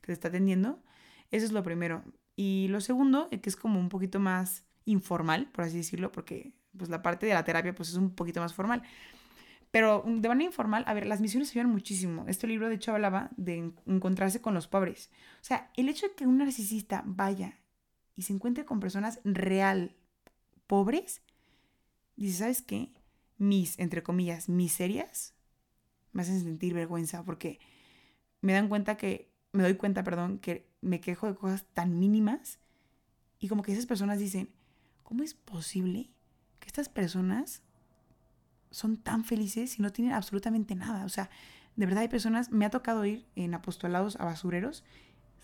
[0.00, 0.82] que te está atendiendo.
[1.30, 2.04] Eso es lo primero.
[2.36, 6.54] Y lo segundo, eh, que es como un poquito más informal, por así decirlo, porque
[6.76, 8.82] pues la parte de la terapia pues es un poquito más formal.
[9.70, 12.26] Pero de manera informal, a ver, las misiones ayudan muchísimo.
[12.28, 12.94] Este libro de hecho
[13.36, 15.10] de encontrarse con los pobres.
[15.40, 17.58] O sea, el hecho de que un narcisista vaya
[18.16, 19.96] y se encuentre con personas real
[20.66, 21.22] pobres,
[22.16, 22.92] dice, ¿sabes qué?
[23.38, 25.34] Mis, entre comillas, miserias
[26.12, 27.58] me hacen sentir vergüenza porque
[28.40, 32.58] me dan cuenta que, me doy cuenta, perdón, que me quejo de cosas tan mínimas
[33.38, 34.50] y como que esas personas dicen,
[35.02, 36.10] ¿cómo es posible
[36.60, 37.62] que estas personas
[38.70, 41.04] son tan felices y no tienen absolutamente nada?
[41.04, 41.30] O sea,
[41.76, 44.84] de verdad hay personas, me ha tocado ir en apostolados a basureros,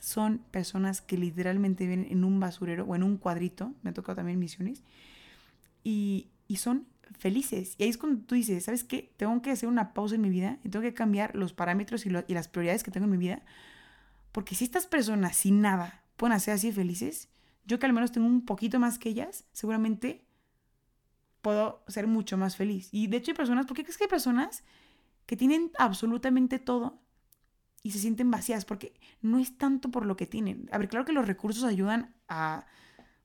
[0.00, 4.16] son personas que literalmente viven en un basurero o en un cuadrito, me ha tocado
[4.16, 4.82] también misiones,
[5.84, 6.86] y, y son
[7.18, 7.74] felices.
[7.78, 9.12] Y ahí es cuando tú dices, ¿sabes qué?
[9.16, 12.10] Tengo que hacer una pausa en mi vida y tengo que cambiar los parámetros y,
[12.10, 13.42] las prioridades que tengo en mi vida.
[14.32, 17.28] Porque si estas personas sin nada pueden hacer así felices,
[17.64, 20.24] yo que al menos tengo un poquito más que ellas, seguramente
[21.42, 22.88] puedo ser mucho más feliz.
[22.92, 24.62] Y de hecho hay personas, ¿por qué crees que hay personas
[25.26, 27.00] que tienen absolutamente todo
[27.82, 28.64] y se sienten vacías?
[28.64, 30.68] Porque no es tanto por lo que tienen.
[30.72, 32.66] A ver, claro que los recursos ayudan a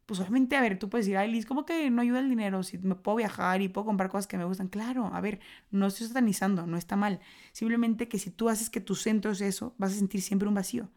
[0.05, 2.61] pues obviamente, a ver, tú puedes decir, ay, Liz, ¿cómo que no ayuda el dinero?
[2.61, 4.67] Si me puedo viajar y puedo comprar cosas que me gustan.
[4.67, 5.39] Claro, a ver,
[5.71, 7.19] no estoy satanizando, no está mal.
[7.53, 10.53] Simplemente que si tú haces que tu centro es eso, vas a sentir siempre un
[10.53, 10.91] vacío.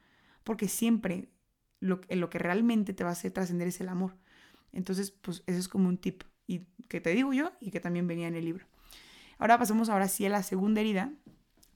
[0.45, 1.31] Porque siempre
[1.81, 4.15] lo, lo que realmente te va a hacer trascender es el amor.
[4.73, 8.07] Entonces, pues eso es como un tip y que te digo yo y que también
[8.07, 8.67] venía en el libro.
[9.39, 11.13] Ahora pasamos ahora sí a la segunda herida,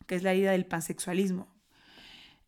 [0.07, 1.49] que es la herida del pansexualismo.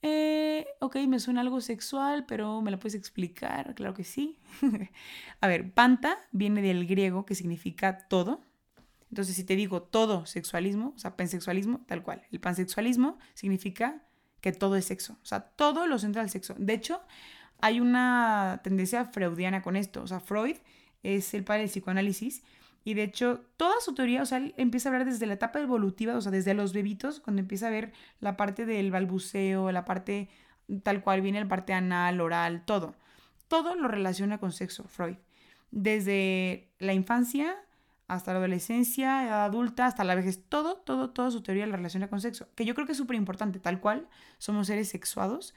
[0.06, 3.74] Eh, ok, me suena algo sexual, pero ¿me lo puedes explicar?
[3.74, 4.38] Claro que sí.
[5.40, 8.42] a ver, panta viene del griego que significa todo.
[9.08, 12.22] Entonces, si te digo todo sexualismo, o sea, pansexualismo, tal cual.
[12.30, 14.02] El pansexualismo significa
[14.42, 15.16] que todo es sexo.
[15.22, 16.54] O sea, todo lo centra al sexo.
[16.58, 17.00] De hecho,
[17.62, 20.02] hay una tendencia freudiana con esto.
[20.02, 20.56] O sea, Freud
[21.02, 22.42] es el padre del psicoanálisis
[22.84, 25.58] y de hecho, toda su teoría, o sea, él empieza a hablar desde la etapa
[25.58, 29.86] evolutiva, o sea, desde los bebitos, cuando empieza a ver la parte del balbuceo, la
[29.86, 30.28] parte
[30.82, 32.94] tal cual viene la parte anal, oral, todo.
[33.48, 35.16] Todo lo relaciona con sexo, Freud.
[35.70, 37.56] Desde la infancia
[38.06, 42.08] hasta la adolescencia, edad adulta, hasta la vejez, todo, todo, toda su teoría la relaciona
[42.08, 45.54] con sexo, que yo creo que es súper importante, tal cual, somos seres sexuados,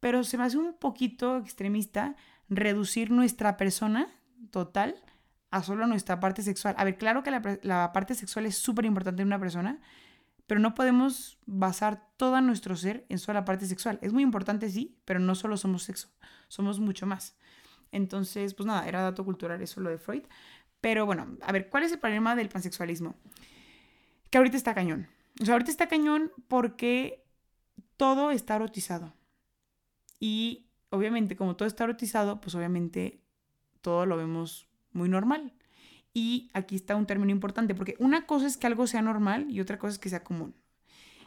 [0.00, 2.16] pero se me hace un poquito extremista
[2.48, 4.08] reducir nuestra persona
[4.50, 5.02] total
[5.52, 6.74] a solo nuestra parte sexual.
[6.78, 9.80] A ver, claro que la, parte sexual es súper importante en una persona,
[10.46, 13.98] pero no podemos basar todo nuestro ser en solo la parte sexual.
[14.00, 16.08] Es muy importante, sí, pero no solo somos sexo,
[16.48, 17.36] somos mucho más.
[17.92, 20.22] Entonces, pues nada, era dato cultural eso lo de Freud.
[20.80, 23.14] Pero bueno, a ver, ¿cuál es el problema del pansexualismo?
[24.30, 25.06] Que ahorita está cañón.
[25.38, 27.26] O sea, ahorita está cañón porque
[27.98, 29.12] todo está erotizado.
[30.18, 33.20] Y obviamente, como todo está erotizado, pues obviamente
[33.82, 35.52] todo lo vemos muy normal.
[36.14, 39.60] Y aquí está un término importante, porque una cosa es que algo sea normal y
[39.60, 40.54] otra cosa es que sea común.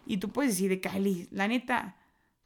[0.05, 1.97] Y tú puedes decir de Kylie, la neta,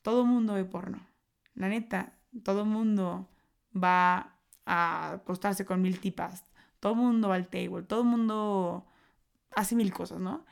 [0.02, 1.06] todo mundo ve porno.
[1.54, 3.30] La neta, todo mundo
[3.76, 6.46] va a acostarse con mil tipas.
[6.80, 8.86] Todo mundo va al table, todo mundo
[9.56, 10.46] hace mil cosas, ¿no?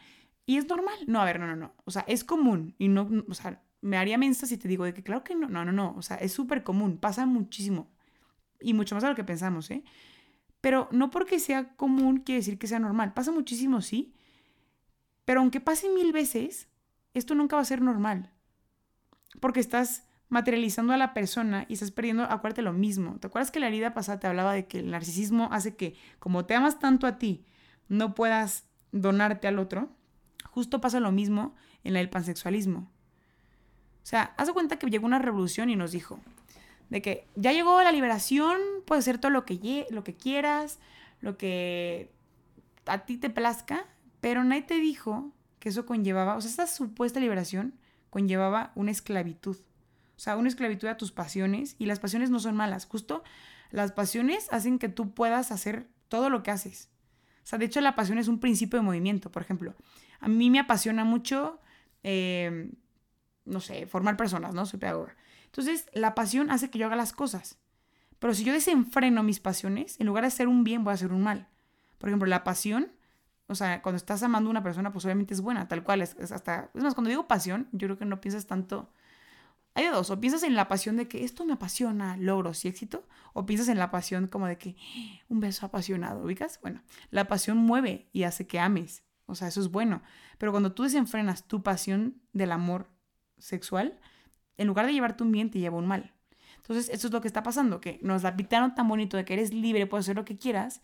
[0.45, 0.95] Y es normal.
[1.07, 1.73] No, a ver, no, no, no.
[1.85, 2.75] O sea, es común.
[2.77, 5.47] Y no, o sea, me haría mensa si te digo de que claro que no,
[5.47, 5.93] no, no, no.
[5.97, 6.97] O sea, es súper común.
[6.97, 7.89] Pasa muchísimo.
[8.59, 9.83] Y mucho más de lo que pensamos, ¿eh?
[10.61, 13.13] Pero no porque sea común quiere decir que sea normal.
[13.13, 14.13] Pasa muchísimo, sí.
[15.25, 16.67] Pero aunque pase mil veces,
[17.13, 18.31] esto nunca va a ser normal.
[19.39, 23.17] Porque estás materializando a la persona y estás perdiendo, acuérdate lo mismo.
[23.19, 26.45] ¿Te acuerdas que la herida pasada te hablaba de que el narcisismo hace que, como
[26.45, 27.45] te amas tanto a ti,
[27.87, 29.89] no puedas donarte al otro?
[30.49, 32.91] Justo pasa lo mismo en el pansexualismo.
[34.03, 36.19] O sea, haz de cuenta que llegó una revolución y nos dijo,
[36.89, 40.79] de que ya llegó la liberación, puedes hacer todo lo que, lo que quieras,
[41.21, 42.11] lo que
[42.85, 43.85] a ti te plazca,
[44.21, 47.73] pero nadie te dijo que eso conllevaba, o sea, esta supuesta liberación
[48.09, 49.57] conllevaba una esclavitud.
[50.15, 53.23] O sea, una esclavitud a tus pasiones y las pasiones no son malas, justo
[53.71, 56.89] las pasiones hacen que tú puedas hacer todo lo que haces.
[57.43, 59.75] O sea, de hecho la pasión es un principio de movimiento, por ejemplo.
[60.19, 61.59] A mí me apasiona mucho,
[62.03, 62.71] eh,
[63.45, 64.65] no sé, formar personas, ¿no?
[64.65, 65.15] Soy pedagoga.
[65.57, 67.57] Entonces, la pasión hace que yo haga las cosas.
[68.19, 71.11] Pero si yo desenfreno mis pasiones, en lugar de hacer un bien, voy a hacer
[71.11, 71.47] un mal.
[71.97, 72.91] Por ejemplo, la pasión,
[73.47, 76.01] o sea, cuando estás amando a una persona, pues obviamente es buena, tal cual.
[76.01, 78.91] Es, hasta, es más, cuando digo pasión, yo creo que no piensas tanto.
[79.73, 83.07] Hay dos, o piensas en la pasión de que esto me apasiona, logros y éxito,
[83.33, 84.75] o piensas en la pasión como de que
[85.27, 86.59] un beso apasionado, ¿ubicas?
[86.61, 90.03] Bueno, la pasión mueve y hace que ames, o sea, eso es bueno.
[90.37, 92.89] Pero cuando tú desenfrenas tu pasión del amor
[93.39, 93.99] sexual,
[94.57, 96.13] en lugar de llevarte un bien, te lleva un mal.
[96.57, 99.33] Entonces, eso es lo que está pasando, que nos la pintaron tan bonito de que
[99.33, 100.81] eres libre, puedes hacer lo que quieras,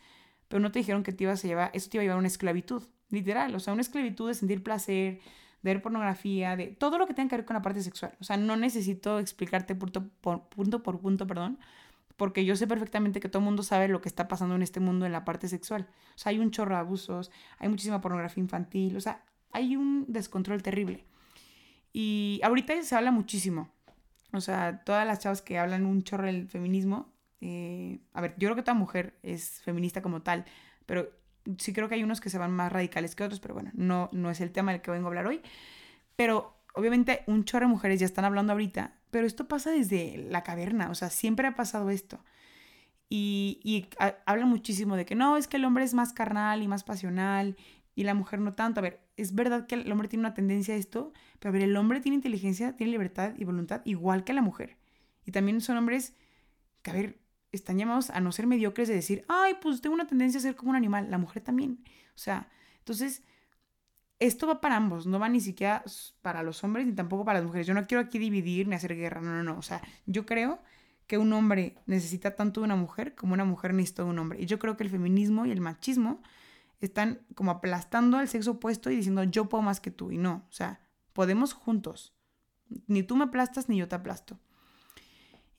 [0.47, 2.19] pero no te dijeron que te ibas a llevar, eso te iba a llevar a
[2.19, 5.19] una esclavitud, literal, o sea, una esclavitud de sentir placer,
[5.61, 8.15] de ver pornografía, de todo lo que tenga que ver con la parte sexual.
[8.19, 11.59] O sea, no necesito explicarte punto por punto, por punto perdón,
[12.15, 14.79] porque yo sé perfectamente que todo el mundo sabe lo que está pasando en este
[14.79, 15.87] mundo en la parte sexual.
[16.15, 20.05] O sea, hay un chorro de abusos, hay muchísima pornografía infantil, o sea, hay un
[20.07, 21.05] descontrol terrible.
[21.93, 23.71] Y ahorita se habla muchísimo.
[24.33, 28.47] O sea, todas las chavas que hablan un chorro del feminismo, eh, a ver, yo
[28.47, 30.45] creo que toda mujer es feminista como tal,
[30.87, 31.07] pero
[31.59, 34.09] sí creo que hay unos que se van más radicales que otros, pero bueno, no,
[34.11, 35.41] no es el tema del que vengo a hablar hoy.
[36.15, 40.41] Pero obviamente un chorro de mujeres ya están hablando ahorita, pero esto pasa desde la
[40.43, 42.19] caverna, o sea, siempre ha pasado esto.
[43.09, 43.87] Y, y
[44.25, 47.55] hablan muchísimo de que no, es que el hombre es más carnal y más pasional
[47.93, 48.79] y la mujer no tanto.
[48.79, 51.61] A ver, es verdad que el hombre tiene una tendencia a esto, pero a ver,
[51.61, 54.77] el hombre tiene inteligencia, tiene libertad y voluntad igual que la mujer.
[55.25, 56.15] Y también son hombres
[56.81, 57.19] que, a ver,
[57.51, 60.55] están llamados a no ser mediocres de decir, ay, pues tengo una tendencia a ser
[60.55, 61.11] como un animal.
[61.11, 61.83] La mujer también.
[62.15, 62.49] O sea,
[62.79, 63.23] entonces,
[64.19, 65.83] esto va para ambos, no va ni siquiera
[66.21, 67.67] para los hombres ni tampoco para las mujeres.
[67.67, 69.57] Yo no quiero aquí dividir ni hacer guerra, no, no, no.
[69.57, 70.59] O sea, yo creo
[71.07, 74.41] que un hombre necesita tanto de una mujer como una mujer necesita de un hombre.
[74.41, 76.21] Y yo creo que el feminismo y el machismo
[76.85, 80.11] están como aplastando al sexo opuesto y diciendo yo puedo más que tú.
[80.11, 80.81] Y no, o sea,
[81.13, 82.13] podemos juntos.
[82.87, 84.39] Ni tú me aplastas ni yo te aplasto.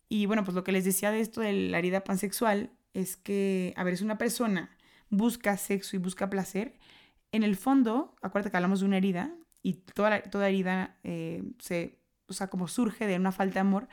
[0.08, 3.74] Y bueno, pues lo que les decía de esto de la herida pansexual es que,
[3.76, 4.76] a ver, es una persona
[5.10, 6.78] busca sexo y busca placer.
[7.32, 12.00] En el fondo, acuérdate que hablamos de una herida y toda, toda herida eh, se,
[12.26, 13.88] o sea, como surge de una falta de amor,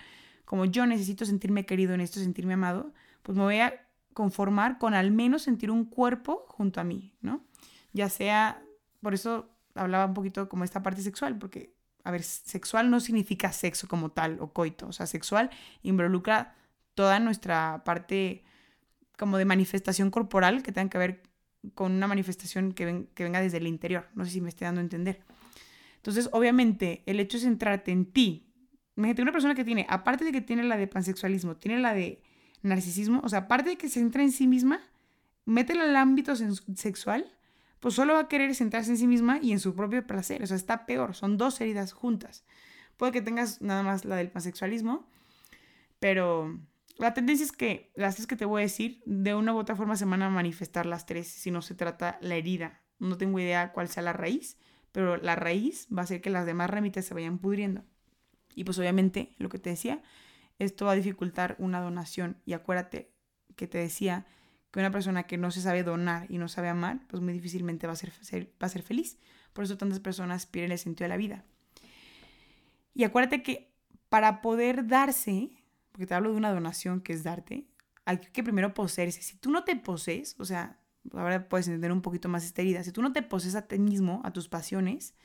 [0.46, 4.94] como yo necesito sentirme querido en esto, sentirme amado, pues me voy a conformar con
[4.94, 7.46] al menos sentir un cuerpo junto a mí, ¿no?
[7.94, 8.64] Ya sea,
[9.02, 13.52] por eso hablaba un poquito como esta parte sexual, porque, a ver, sexual no significa
[13.52, 15.50] sexo como tal o coito, o sea, sexual
[15.82, 16.56] involucra
[16.94, 18.44] toda nuestra parte
[19.18, 21.24] como de manifestación corporal que tenga que ver
[21.76, 24.84] con una manifestación que, venga desde el interior, no sé si me estoy dando a
[24.84, 25.24] entender.
[25.98, 28.52] Entonces, obviamente, el hecho de centrarte en ti,
[28.96, 32.24] imagínate una persona que tiene, aparte de que tiene la de pansexualismo, tiene la de
[32.62, 34.82] narcisismo, o sea, aparte de que se centra en sí misma,
[35.46, 37.32] métela al ámbito sexual,
[37.80, 40.44] pues solo va a querer centrarse en sí misma y en su propio placer.
[40.44, 42.46] O sea, está peor, son dos heridas juntas.
[42.98, 45.10] Puede que tengas nada más la del pansexualismo,
[46.00, 46.60] pero
[46.98, 49.76] la tendencia es que las tres que te voy a decir, de una u otra
[49.76, 52.82] forma se van a manifestar las tres si no se trata la herida.
[53.00, 54.58] No tengo idea cuál sea la raíz,
[54.92, 57.84] pero la raíz va a ser que las demás ramitas se vayan pudriendo.
[58.54, 60.04] Y pues obviamente, lo que te decía,
[60.64, 62.38] esto va a dificultar una donación.
[62.46, 63.12] Y acuérdate
[63.56, 64.26] que te decía
[64.72, 67.88] que una persona que no se sabe donar y no sabe amar, pues muy difícilmente
[67.88, 68.12] va a ser,
[68.62, 69.18] va a ser feliz.
[69.54, 71.44] Por eso tantas personas pierden el sentido de la vida.
[72.94, 73.74] Y acuérdate que
[74.10, 75.52] para poder darse,
[75.92, 77.66] porque te hablo de una donación que es darte,
[78.06, 79.22] hay que primero poseerse.
[79.22, 80.80] Si tú no te posees, o sea,
[81.14, 83.80] ahora puedes entender un poquito más esta herida, si tú no te posees a ti
[83.80, 85.16] mismo, a tus pasiones,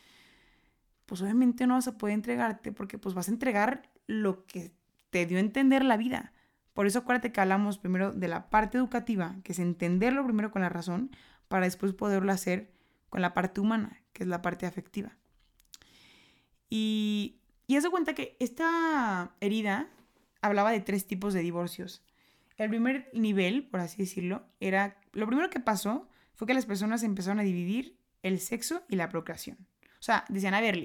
[1.04, 4.75] pues obviamente no vas a poder entregarte porque pues vas a entregar lo que
[5.16, 6.34] te dio entender la vida.
[6.74, 10.60] Por eso acuérdate que hablamos primero de la parte educativa, que es entenderlo primero con
[10.60, 11.10] la razón,
[11.48, 12.70] para después poderlo hacer
[13.08, 15.16] con la parte humana, que es la parte afectiva.
[16.68, 19.88] Y, y haz cuenta que esta herida
[20.42, 22.04] hablaba de tres tipos de divorcios.
[22.58, 27.02] El primer nivel, por así decirlo, era, lo primero que pasó fue que las personas
[27.04, 29.56] empezaron a dividir el sexo y la procreación.
[29.98, 30.78] O sea, decían, a ver,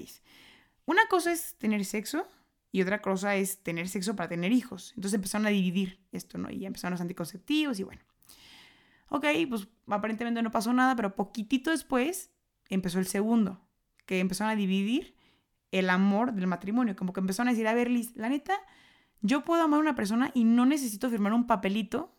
[0.86, 2.26] una cosa es tener sexo
[2.72, 4.94] y otra cosa es tener sexo para tener hijos.
[4.96, 6.50] Entonces empezaron a dividir esto, ¿no?
[6.50, 8.00] Y ya empezaron los anticonceptivos y bueno.
[9.10, 12.30] Ok, pues aparentemente no pasó nada, pero poquitito después
[12.70, 13.60] empezó el segundo,
[14.06, 15.14] que empezaron a dividir
[15.70, 16.96] el amor del matrimonio.
[16.96, 18.54] Como que empezaron a decir, a ver, Liz, la neta,
[19.20, 22.16] yo puedo amar a una persona y no necesito firmar un papelito,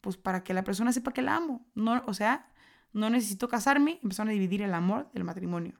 [0.00, 1.66] pues para que la persona sepa que la amo.
[1.74, 2.52] No, o sea,
[2.92, 3.98] no necesito casarme.
[4.04, 5.74] Empezaron a dividir el amor del matrimonio.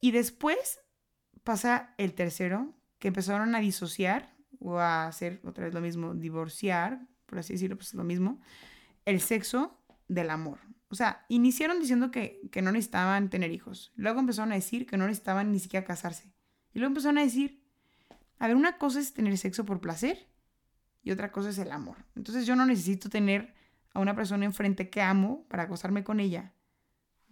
[0.00, 0.78] Y después
[1.48, 7.00] pasa el tercero, que empezaron a disociar o a hacer otra vez lo mismo, divorciar,
[7.24, 8.38] por así decirlo, pues lo mismo,
[9.06, 10.58] el sexo del amor.
[10.90, 13.94] O sea, iniciaron diciendo que, que no necesitaban tener hijos.
[13.96, 16.34] Luego empezaron a decir que no necesitaban ni siquiera casarse.
[16.74, 17.64] Y luego empezaron a decir,
[18.38, 20.28] a ver, una cosa es tener sexo por placer
[21.02, 21.96] y otra cosa es el amor.
[22.14, 23.54] Entonces yo no necesito tener
[23.94, 26.52] a una persona enfrente que amo para acostarme con ella.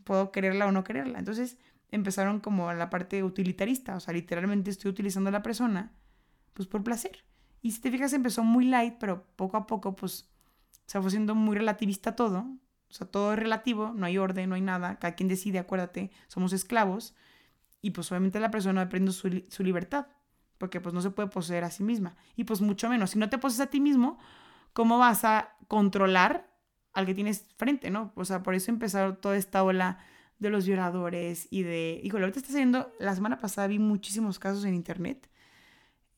[0.05, 1.19] Puedo quererla o no quererla.
[1.19, 1.59] Entonces
[1.91, 5.93] empezaron como la parte utilitarista, o sea, literalmente estoy utilizando a la persona,
[6.53, 7.25] pues por placer.
[7.63, 10.29] Y si te fijas, empezó muy light, pero poco a poco, pues,
[10.87, 12.47] se fue siendo muy relativista todo.
[12.89, 16.11] O sea, todo es relativo, no hay orden, no hay nada, cada quien decide, acuérdate,
[16.29, 17.15] somos esclavos.
[17.83, 20.07] Y pues obviamente la persona aprende su, su libertad,
[20.59, 22.17] porque pues no se puede poseer a sí misma.
[22.37, 24.19] Y pues mucho menos, si no te posees a ti mismo,
[24.73, 26.49] ¿cómo vas a controlar
[26.93, 28.13] al que tienes frente, no?
[28.15, 29.99] O sea, por eso empezaron toda esta ola
[30.39, 32.01] de los violadores y de...
[32.03, 35.29] Híjole, ahorita está saliendo, la semana pasada vi muchísimos casos en internet.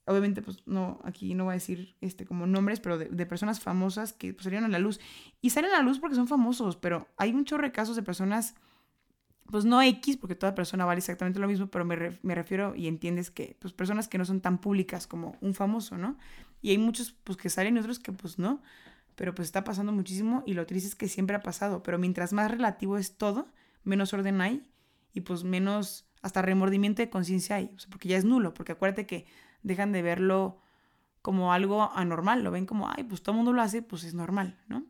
[0.07, 4.13] Obviamente, pues no, aquí no voy a decir este, como nombres, pero de, personas famosas
[4.13, 5.01] que pues, salieron a la luz.
[5.41, 8.03] Y salen a la luz porque son famosos, pero hay un chorro de casos de
[8.03, 8.55] personas,
[9.51, 12.89] pues no X, porque toda persona vale exactamente lo mismo, pero me, me refiero y
[12.89, 16.17] entiendes que, pues personas que no son tan públicas como un famoso, ¿no?
[16.63, 18.63] Y hay muchos, pues que salen y otros que, pues no.
[19.15, 21.83] Pero pues está pasando muchísimo y lo triste es que siempre ha pasado.
[21.83, 23.49] Pero mientras más relativo es todo,
[23.89, 24.71] menos orden hay
[25.13, 29.27] y pues menos hasta remordimiento de conciencia hay, porque ya es nulo, porque acuérdate que
[29.63, 30.61] dejan de verlo
[31.23, 34.15] como algo anormal, lo ven como, ay, pues todo el mundo lo hace, pues es
[34.15, 34.85] normal, ¿no?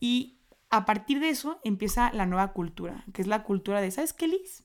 [0.00, 0.40] Y
[0.70, 4.28] a partir de eso empieza la nueva cultura, que es la cultura de, ¿sabes qué,
[4.28, 4.64] Liz?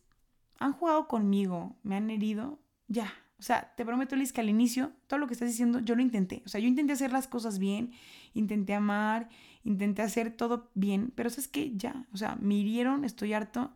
[0.60, 3.14] Han jugado conmigo, me han herido, ya.
[3.38, 6.02] O sea, te prometo, Liz, que al inicio, todo lo que estás diciendo, yo lo
[6.02, 6.42] intenté.
[6.46, 7.92] O sea, yo intenté hacer las cosas bien,
[8.34, 9.30] intenté amar,
[9.66, 13.76] intenté hacer todo bien, pero es que ya, o sea, me hirieron, estoy harto,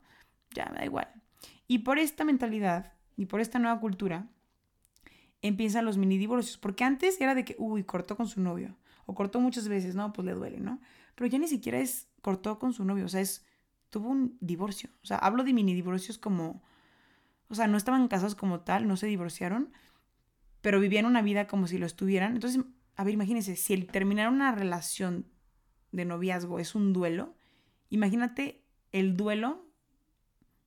[0.51, 1.09] ya me da igual.
[1.67, 4.29] Y por esta mentalidad y por esta nueva cultura,
[5.41, 6.57] empiezan los mini divorcios.
[6.57, 8.77] Porque antes era de que, uy, cortó con su novio.
[9.05, 10.79] O cortó muchas veces, no, pues le duele, ¿no?
[11.15, 13.45] Pero ya ni siquiera es cortó con su novio, o sea, es,
[13.89, 14.89] tuvo un divorcio.
[15.03, 16.61] O sea, hablo de mini divorcios como,
[17.47, 19.71] o sea, no estaban casados como tal, no se divorciaron,
[20.61, 22.33] pero vivían una vida como si lo estuvieran.
[22.35, 22.63] Entonces,
[22.95, 25.25] a ver, imagínense, si el terminar una relación
[25.91, 27.35] de noviazgo es un duelo,
[27.89, 29.65] imagínate el duelo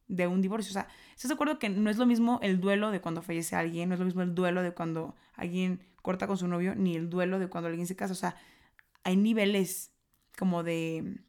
[0.09, 0.71] de un divorcio.
[0.71, 3.57] O sea, ¿estás de acuerdo que no es lo mismo el duelo de cuando fallece
[3.57, 6.97] alguien, no es lo mismo el duelo de cuando alguien corta con su novio, ni
[6.97, 8.13] el duelo de cuando alguien se casa?
[8.13, 8.37] O sea,
[9.05, 9.93] hay niveles
[10.39, 11.21] como de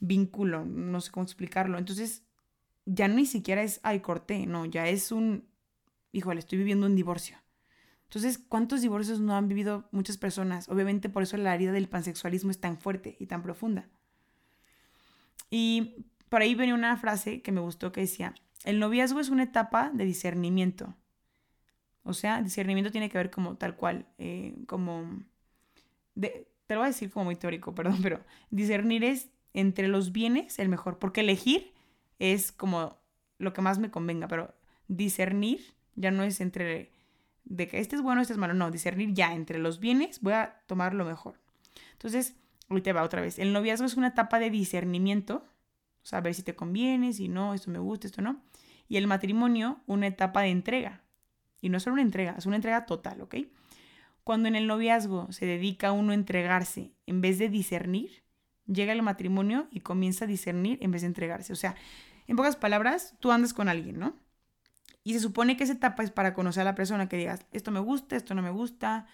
[0.00, 1.78] vínculo, no sé cómo explicarlo.
[1.78, 2.24] Entonces,
[2.86, 5.48] ya ni siquiera es, ay, corté, no, ya es un,
[6.12, 7.36] híjole, estoy viviendo un divorcio.
[8.06, 10.68] Entonces, ¿cuántos divorcios no han vivido muchas personas?
[10.68, 13.88] Obviamente por eso la herida del pansexualismo es tan fuerte y tan profunda.
[15.50, 18.34] Y por ahí venía una frase que me gustó que decía,
[18.64, 20.94] el noviazgo es una etapa de discernimiento.
[22.04, 25.24] O sea, discernimiento tiene que ver como tal cual, eh, como...
[26.14, 30.58] Te lo voy a decir como muy teórico, perdón, pero discernir es entre los bienes
[30.58, 31.72] el mejor, porque elegir
[32.18, 32.98] es como
[33.38, 34.54] lo que más me convenga, pero
[34.88, 36.92] discernir ya no es entre
[37.46, 40.34] de que este es bueno, este es malo, no, discernir ya entre los bienes voy
[40.34, 41.40] a tomar lo mejor.
[41.92, 42.36] Entonces,
[42.68, 43.38] ahorita va otra vez.
[43.38, 45.44] El noviazgo es una etapa de discernimiento
[46.02, 48.42] saber si te conviene, si no, esto me gusta, esto no.
[48.88, 51.02] Y el matrimonio, una etapa de entrega.
[51.60, 53.36] Y no solo una entrega, es una entrega total, ¿ok?
[54.22, 58.22] Cuando en el noviazgo se dedica uno a entregarse en vez de discernir,
[58.66, 61.52] llega el matrimonio y comienza a discernir en vez de entregarse.
[61.52, 61.74] O sea,
[62.26, 64.16] en pocas palabras, tú andas con alguien, ¿no?
[65.06, 67.70] Y se supone que esa etapa es para conocer a la persona, que digas, esto
[67.70, 69.06] me gusta, esto no me gusta,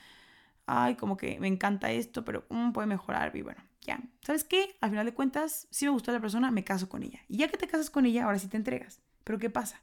[0.64, 4.74] ay, como que me encanta esto, pero mm, puede mejorar, y bueno, ya, ¿sabes qué?
[4.80, 7.20] Al final de cuentas, si me gustó la persona, me caso con ella.
[7.28, 9.02] Y ya que te casas con ella, ahora sí te entregas.
[9.22, 9.82] Pero ¿qué pasa?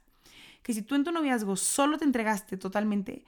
[0.64, 3.24] Que si tú en tu noviazgo solo te entregaste totalmente,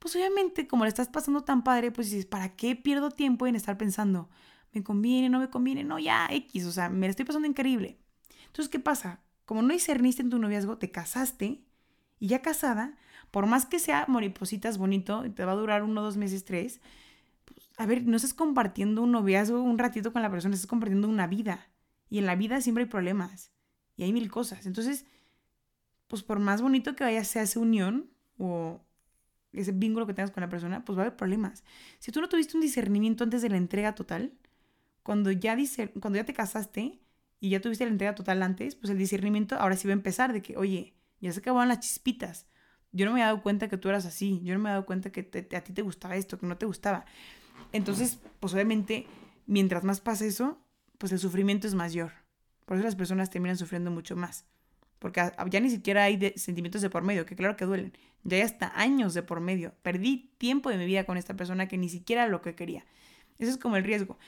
[0.00, 3.54] pues obviamente como le estás pasando tan padre, pues dices, ¿para qué pierdo tiempo en
[3.54, 4.28] estar pensando?
[4.72, 5.28] ¿Me conviene?
[5.28, 5.84] ¿No me conviene?
[5.84, 8.00] No, ya, X, o sea, me la estoy pasando increíble.
[8.46, 9.20] Entonces, ¿qué pasa?
[9.44, 11.62] Como no discerniste en tu noviazgo, te casaste
[12.18, 12.96] y ya casada,
[13.30, 16.80] por más que sea moripositas bonito, te va a durar uno, dos meses, tres,
[17.76, 21.26] a ver, no estás compartiendo un noviazgo un ratito con la persona, estás compartiendo una
[21.26, 21.68] vida.
[22.08, 23.50] Y en la vida siempre hay problemas.
[23.96, 24.66] Y hay mil cosas.
[24.66, 25.04] Entonces,
[26.06, 28.80] pues por más bonito que vaya sea esa unión o
[29.52, 31.64] ese vínculo que tengas con la persona, pues va a haber problemas.
[31.98, 34.32] Si tú no tuviste un discernimiento antes de la entrega total,
[35.02, 35.56] cuando ya,
[36.00, 37.00] cuando ya te casaste
[37.40, 40.32] y ya tuviste la entrega total antes, pues el discernimiento ahora sí va a empezar
[40.32, 42.46] de que, oye, ya se acabaron las chispitas.
[42.92, 44.40] Yo no me he dado cuenta que tú eras así.
[44.42, 45.20] Yo no me he dado cuenta que
[45.54, 47.04] a ti te gustaba esto, que no te gustaba.
[47.72, 49.06] Entonces, pues obviamente,
[49.46, 50.58] mientras más pasa eso,
[50.98, 52.12] pues el sufrimiento es mayor.
[52.64, 54.46] Por eso las personas terminan sufriendo mucho más.
[54.98, 57.92] Porque ya ni siquiera hay sentimientos de por medio, que claro que duelen.
[58.24, 59.74] Ya hay hasta años de por medio.
[59.82, 62.84] Perdí tiempo de mi vida con esta persona que ni siquiera lo que quería.
[63.38, 64.18] Eso es como el riesgo.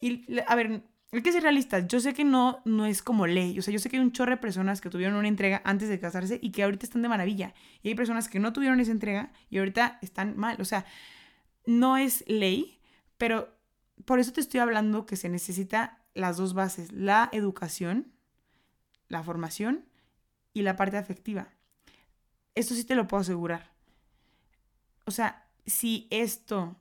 [0.00, 0.82] Y, a ver,
[1.18, 1.86] hay que ser realistas.
[1.86, 3.58] Yo sé que no, no es como ley.
[3.58, 5.88] O sea, yo sé que hay un chorro de personas que tuvieron una entrega antes
[5.88, 7.54] de casarse y que ahorita están de maravilla.
[7.82, 10.60] Y hay personas que no tuvieron esa entrega y ahorita están mal.
[10.60, 10.84] O sea,
[11.66, 12.80] no es ley,
[13.18, 13.56] pero
[14.04, 18.12] por eso te estoy hablando que se necesita las dos bases, la educación,
[19.08, 19.84] la formación
[20.52, 21.48] y la parte afectiva.
[22.54, 23.72] Esto sí te lo puedo asegurar.
[25.06, 26.76] O sea, si esto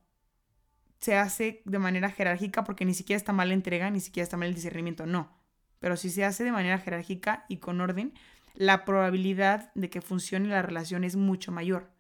[1.04, 4.38] se hace de manera jerárquica, porque ni siquiera está mal la entrega, ni siquiera está
[4.38, 5.38] mal el discernimiento, no.
[5.80, 8.14] Pero si se hace de manera jerárquica y con orden,
[8.54, 11.92] la probabilidad de que funcione la relación es mucho mayor.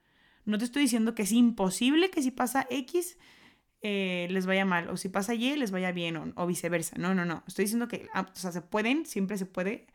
[0.45, 3.17] No te estoy diciendo que es imposible que si pasa X
[3.81, 6.95] eh, les vaya mal, o si pasa Y les vaya bien, o, viceversa.
[6.97, 7.43] No, no, no.
[7.45, 9.87] Estoy diciendo que, ah, se pueden, siempre se puede,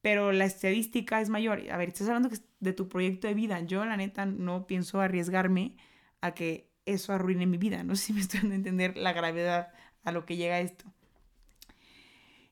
[0.00, 1.62] pero la estadística es mayor.
[1.70, 3.60] A ver, estás hablando de tu proyecto de vida.
[3.60, 5.76] Yo, la neta, no pienso arriesgarme
[6.20, 7.84] a que eso arruine mi vida.
[7.84, 9.72] No sé si me estoy dando a entender la gravedad
[10.04, 10.84] a lo que llega esto.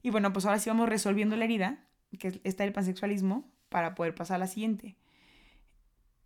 [0.03, 1.85] Y bueno, pues ahora sí vamos resolviendo la herida,
[2.19, 4.97] que está el pansexualismo, para poder pasar a la siguiente.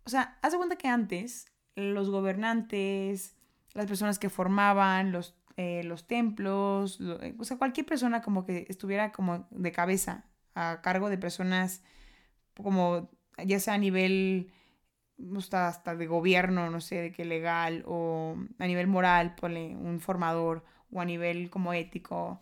[0.05, 3.35] O sea, haz de cuenta que antes los gobernantes,
[3.73, 8.65] las personas que formaban los, eh, los templos, eh, o sea, cualquier persona como que
[8.69, 11.83] estuviera como de cabeza a cargo de personas
[12.55, 13.09] como
[13.43, 14.51] ya sea a nivel
[15.37, 19.99] hasta, hasta de gobierno, no sé, de qué legal, o a nivel moral, ponle un
[19.99, 22.41] formador, o a nivel como ético,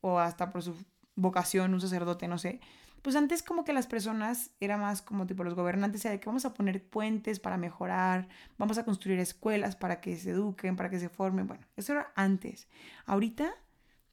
[0.00, 0.74] o hasta por su
[1.14, 2.60] vocación, un sacerdote, no sé.
[3.02, 6.26] Pues antes como que las personas era más como tipo los gobernantes, era de que
[6.26, 10.90] vamos a poner puentes para mejorar, vamos a construir escuelas para que se eduquen, para
[10.90, 12.68] que se formen, bueno, eso era antes.
[13.06, 13.54] Ahorita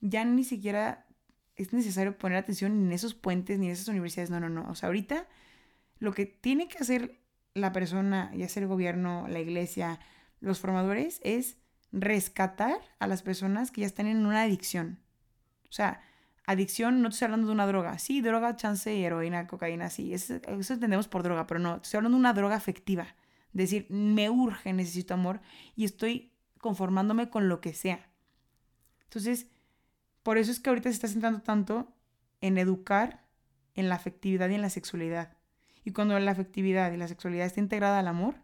[0.02, 1.08] ya ni siquiera
[1.56, 4.70] es necesario poner atención ni en esos puentes ni en esas universidades, no, no, no,
[4.70, 5.28] o sea, ahorita
[6.00, 7.20] lo que tiene que hacer
[7.56, 10.00] la persona, ya sea el gobierno, la iglesia,
[10.42, 11.58] los formadores, es
[11.92, 15.00] rescatar a las personas que ya están en una adicción.
[15.70, 16.02] O sea,
[16.46, 17.98] adicción, no estoy hablando de una droga.
[17.98, 20.14] Sí, droga, chance, heroína, cocaína, sí.
[20.14, 23.16] Eso, eso entendemos por droga, pero no, estoy hablando de una droga afectiva.
[23.54, 25.40] Decir, me urge, necesito amor
[25.78, 28.10] y estoy conformándome con lo que sea.
[29.04, 29.48] Entonces,
[30.24, 31.96] por eso es que ahorita se está centrando tanto
[32.42, 33.26] en educar
[33.76, 35.38] en la afectividad y en la sexualidad.
[35.86, 38.36] Y cuando la afectividad y la sexualidad está integrada al amor,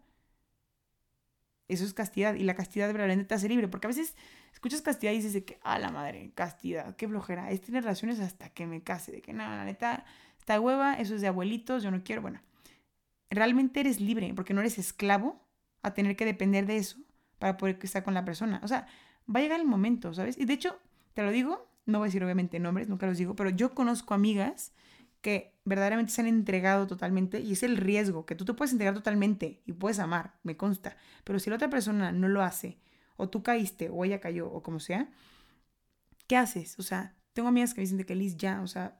[1.67, 2.35] eso es castidad.
[2.35, 3.67] Y la castidad verdaderamente te hace libre.
[3.67, 4.15] Porque a veces
[4.53, 7.49] escuchas castidad y dices que, ah, la madre, castidad, qué flojera.
[7.49, 9.11] Es tener relaciones hasta que me case.
[9.11, 10.05] De que, nada, la neta,
[10.37, 12.21] está hueva, eso es de abuelitos, yo no quiero.
[12.21, 12.41] Bueno,
[13.31, 15.41] realmente eres libre porque no eres esclavo
[15.81, 16.99] a tener que depender de eso
[17.39, 18.61] para poder estar con la persona.
[18.63, 18.85] O sea,
[19.33, 20.37] va a llegar el momento, ¿sabes?
[20.37, 20.77] Y de hecho,
[21.15, 24.13] te lo digo, no voy a decir obviamente nombres, nunca los digo, pero yo conozco
[24.13, 24.73] amigas
[25.21, 28.93] que verdaderamente se han entregado totalmente y es el riesgo, que tú te puedes entregar
[28.93, 32.79] totalmente y puedes amar, me consta, pero si la otra persona no lo hace,
[33.17, 35.09] o tú caíste, o ella cayó, o como sea,
[36.27, 36.79] ¿qué haces?
[36.79, 38.99] O sea, tengo amigas que me dicen de que Liz ya, o sea,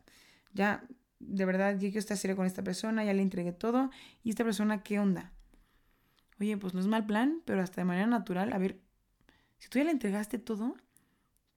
[0.54, 0.84] ya,
[1.20, 3.90] de verdad, yo quiero estar seria con esta persona, ya le entregué todo,
[4.24, 5.32] y esta persona, ¿qué onda?
[6.40, 8.80] Oye, pues no es mal plan, pero hasta de manera natural, a ver,
[9.58, 10.76] si tú ya le entregaste todo,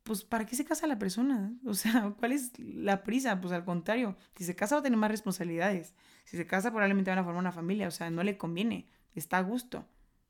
[0.05, 1.53] pues ¿para qué se casa la persona?
[1.65, 3.41] O sea, ¿cuál es la prisa?
[3.41, 5.95] Pues al contrario, si se casa va a tener más responsabilidades.
[6.25, 9.39] Si se casa probablemente van a formar una familia, o sea, no le conviene, está
[9.39, 9.87] a gusto,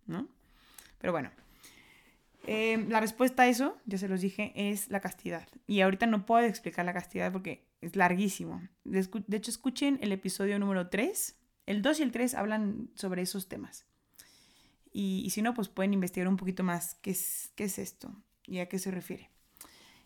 [0.06, 0.28] ¿no?
[0.98, 1.30] Pero bueno,
[2.46, 5.46] em, la respuesta a eso, ya se los dije, es la castidad.
[5.66, 8.62] Y ahorita no puedo explicar la castidad porque es larguísimo.
[8.84, 9.00] De,
[9.36, 11.36] hecho, escuchen el episodio número 3.
[11.66, 13.86] El 2 y el 3 hablan sobre esos temas.
[14.92, 18.14] Y, si no, pues pueden investigar un poquito más qué es, qué es esto
[18.46, 19.33] y a qué se refiere.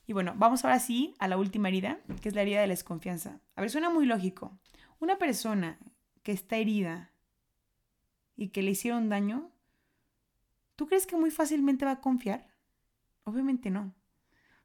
[0.08, 2.72] Y bueno, vamos ahora sí a la última herida, que es la herida de la
[2.72, 3.42] desconfianza.
[3.54, 4.58] A ver, suena muy lógico.
[5.00, 5.78] Una persona
[6.22, 7.12] que está herida
[8.34, 9.52] y que le hicieron daño,
[10.76, 12.54] ¿tú crees que muy fácilmente va a confiar?
[13.24, 13.94] Obviamente no.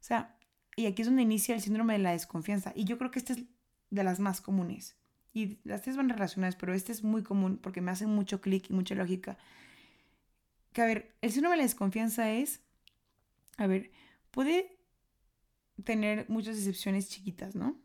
[0.00, 0.38] sea,
[0.76, 2.72] y aquí es donde inicia el síndrome de la desconfianza.
[2.74, 3.44] Y yo creo que esta es
[3.90, 4.96] de las más comunes.
[5.34, 8.70] Y las tres van relacionadas, pero este es muy común porque me hace mucho clic
[8.70, 9.36] y mucha lógica.
[10.72, 12.62] Que a ver, el síndrome de la desconfianza es,
[13.58, 13.90] a ver,
[14.30, 14.74] puede
[15.82, 17.76] tener muchas decepciones chiquitas, ¿no?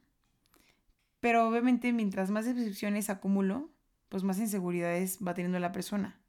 [1.19, 3.69] Pero obviamente mientras más decepciones acumulo,
[4.09, 6.19] pues más inseguridades va teniendo la persona.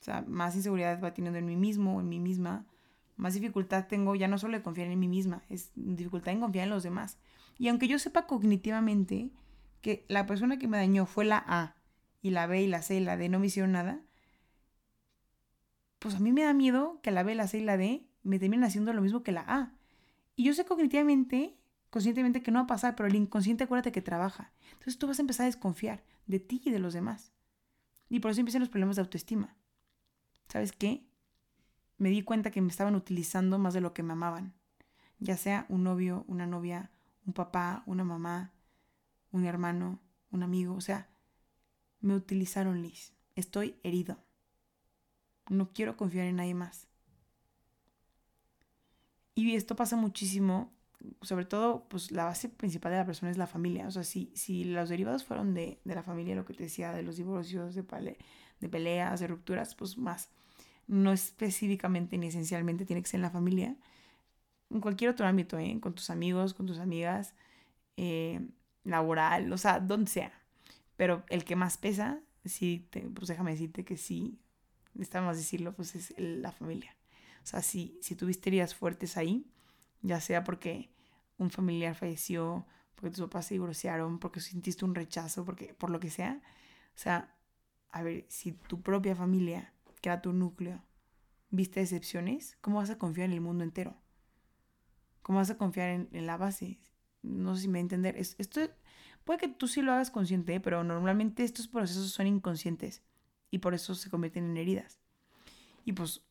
[0.00, 2.66] O sea, más inseguridades va teniendo en mí mismo, en mí misma.
[3.16, 6.64] Más dificultad tengo ya no solo de confiar en mí misma, es dificultad en confiar
[6.64, 7.18] en los demás.
[7.58, 9.30] Y aunque yo sepa cognitivamente
[9.80, 11.76] que la persona que me dañó fue la A
[12.20, 14.02] y la B y la C y la D no me hicieron nada,
[15.98, 18.38] pues a mí me da miedo que la B, la C y la D me
[18.38, 19.72] terminen haciendo lo mismo que la A.
[20.36, 21.56] Y yo sé cognitivamente,
[21.90, 24.52] conscientemente que no va a pasar, pero el inconsciente acuérdate que trabaja.
[24.72, 27.32] Entonces tú vas a empezar a desconfiar de ti y de los demás.
[28.08, 29.56] Y por eso empiezan los problemas de autoestima.
[30.48, 31.06] ¿Sabes qué?
[31.98, 34.54] Me di cuenta que me estaban utilizando más de lo que me amaban.
[35.18, 36.90] Ya sea un novio, una novia,
[37.26, 38.52] un papá, una mamá,
[39.30, 40.74] un hermano, un amigo.
[40.74, 41.08] O sea,
[42.00, 43.14] me utilizaron, Liz.
[43.36, 44.18] Estoy herido.
[45.48, 46.88] No quiero confiar en nadie más.
[49.34, 50.72] Y esto pasa muchísimo,
[51.22, 53.86] sobre todo, pues la base principal de la persona es la familia.
[53.88, 57.02] O sea, si, si los derivados fueron de, la familia, lo que te decía, de
[57.02, 57.82] los divorcios, de,
[58.60, 60.28] de peleas, de rupturas, pues más.
[60.86, 63.76] No específicamente ni esencialmente tiene que ser en la familia.
[64.70, 65.78] En cualquier otro ámbito, ¿eh?
[65.80, 67.34] Con tus amigos, con tus amigas,
[67.96, 68.40] eh,
[68.84, 70.32] laboral, o sea, donde sea.
[70.96, 74.38] Pero el que más pesa, sí, pues déjame decirte que sí,
[74.98, 76.94] está más decirlo, pues es la familia.
[77.42, 79.46] O sea, si, si tuviste heridas fuertes ahí,
[80.02, 80.90] ya sea porque
[81.38, 86.00] un familiar falleció, porque tus papás se divorciaron, porque sintiste un rechazo, porque por lo
[86.00, 86.40] que sea.
[86.94, 87.34] O sea,
[87.90, 90.82] a ver, si tu propia familia, que era tu núcleo,
[91.50, 93.96] viste decepciones, ¿cómo vas a confiar en el mundo entero?
[95.22, 96.78] ¿Cómo vas a confiar en, la base?
[97.22, 98.16] No sé si me voy a entender.
[98.16, 98.60] esto
[99.24, 103.02] puede que tú sí lo hagas consciente, pero normalmente estos procesos son inconscientes
[103.50, 105.00] y por eso se convierten en heridas.
[105.84, 106.22] Y pues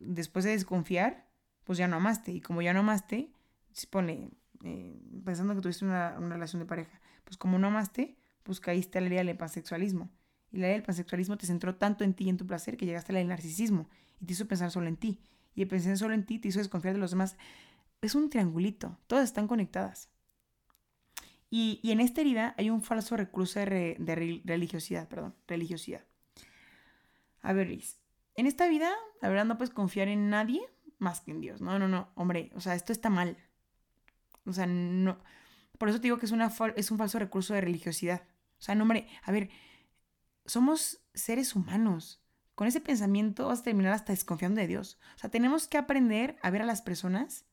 [0.00, 1.26] después de desconfiar,
[1.64, 2.32] pues ya no amaste.
[2.32, 3.30] Y como ya no amaste,
[3.72, 4.30] se pone,
[4.64, 9.00] eh, pensando que tuviste una, relación de pareja, pues como no amaste, pues caíste a
[9.00, 10.10] la idea del pansexualismo.
[10.52, 12.86] Y la idea del pansexualismo te centró tanto en ti y en tu placer que
[12.86, 13.88] llegaste a la del narcisismo
[14.20, 15.20] y te hizo pensar solo en ti.
[15.54, 17.36] Y el pensar solo en ti te hizo desconfiar de los demás.
[18.00, 20.08] Es un triangulito, todas están conectadas.
[21.50, 24.14] Y, en esta herida hay un falso recurso de, de
[24.44, 26.04] religiosidad, perdón, religiosidad.
[27.40, 27.98] A ver, Liz,
[28.36, 30.62] en esta vida, la verdad, no puedes confiar en nadie
[30.98, 31.60] más que en Dios.
[31.60, 33.36] No, no, no, hombre, o sea, esto está mal.
[34.44, 35.18] O sea, no.
[35.78, 38.22] Por eso te digo que es, una, es un falso recurso de religiosidad.
[38.58, 39.50] O sea, no, hombre, a ver,
[40.46, 42.22] somos seres humanos.
[42.54, 44.98] Con ese pensamiento vas a terminar hasta desconfiando de Dios.
[45.16, 47.44] O sea, tenemos que aprender a ver a las personas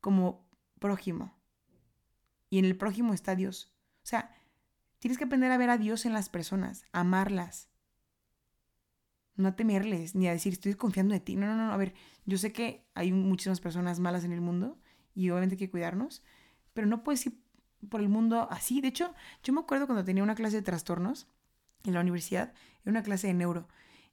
[0.00, 0.48] como
[0.80, 1.36] prójimo.
[2.50, 3.72] Y en el prójimo está Dios.
[4.02, 4.34] O sea,
[4.98, 7.68] tienes que aprender a ver a Dios en las personas, amarlas.
[9.36, 11.36] No a temerles, ni a decir, estoy confiando en ti.
[11.36, 11.72] No, no, no.
[11.72, 14.78] A ver, yo sé que hay muchísimas personas malas en el mundo
[15.14, 16.22] y obviamente hay que cuidarnos,
[16.72, 17.38] pero no puedes ir
[17.88, 18.80] por el mundo así.
[18.80, 21.28] De hecho, yo me acuerdo cuando tenía una clase de trastornos
[21.84, 23.68] en la universidad, era una clase de neuro,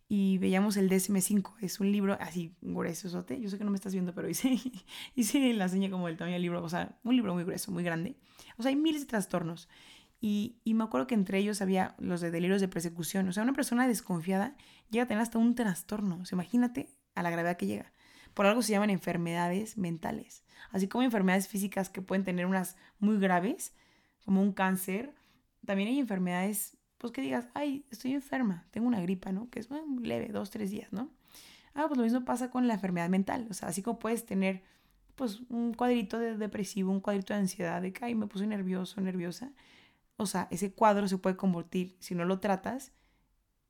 [0.07, 1.55] y veíamos el DSM-5.
[1.61, 4.59] Es un libro así grueso, yo sé que no me estás viendo, pero hice,
[5.15, 7.84] hice la seña como el tamaño del libro, o sea, un libro muy grueso, muy
[7.84, 8.15] grande.
[8.57, 9.69] O sea, hay miles de trastornos.
[10.26, 13.28] Y, y, me acuerdo que entre ellos había los de delirios de persecución.
[13.28, 14.55] O sea, una persona desconfiada
[14.89, 16.19] llega a tener hasta un trastorno.
[16.21, 17.91] O sea, imagínate a la gravedad que llega.
[18.34, 20.45] Por algo se llaman enfermedades mentales.
[20.71, 23.74] Así como enfermedades físicas que pueden tener unas muy graves,
[24.24, 25.13] como un cáncer,
[25.65, 29.49] también hay enfermedades, pues que digas, ay, estoy enferma, tengo una gripa, ¿no?
[29.49, 31.09] Que es muy leve, dos, tres días, ¿no?
[31.74, 33.45] Ah, pues lo mismo pasa con la enfermedad mental.
[33.49, 34.63] O sea, así como puedes tener,
[35.15, 39.01] pues, un cuadrito de depresivo, un cuadrito de ansiedad, de que, ay, me puse nervioso,
[39.01, 39.51] nerviosa
[40.18, 42.93] o sea, ese cuadro se puede convertir, si no lo tratas,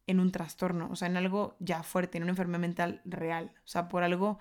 [0.08, 3.54] en un trastorno, o sea, en algo ya fuerte, en una enfermedad mental real.
[3.60, 4.40] O sea, por algo,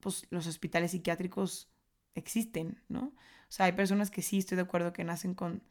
[0.00, 1.70] pues los hospitales psiquiátricos
[2.14, 3.14] existen, ¿no?
[3.50, 5.62] O sea, hay personas que sí, estoy de acuerdo, que nacen con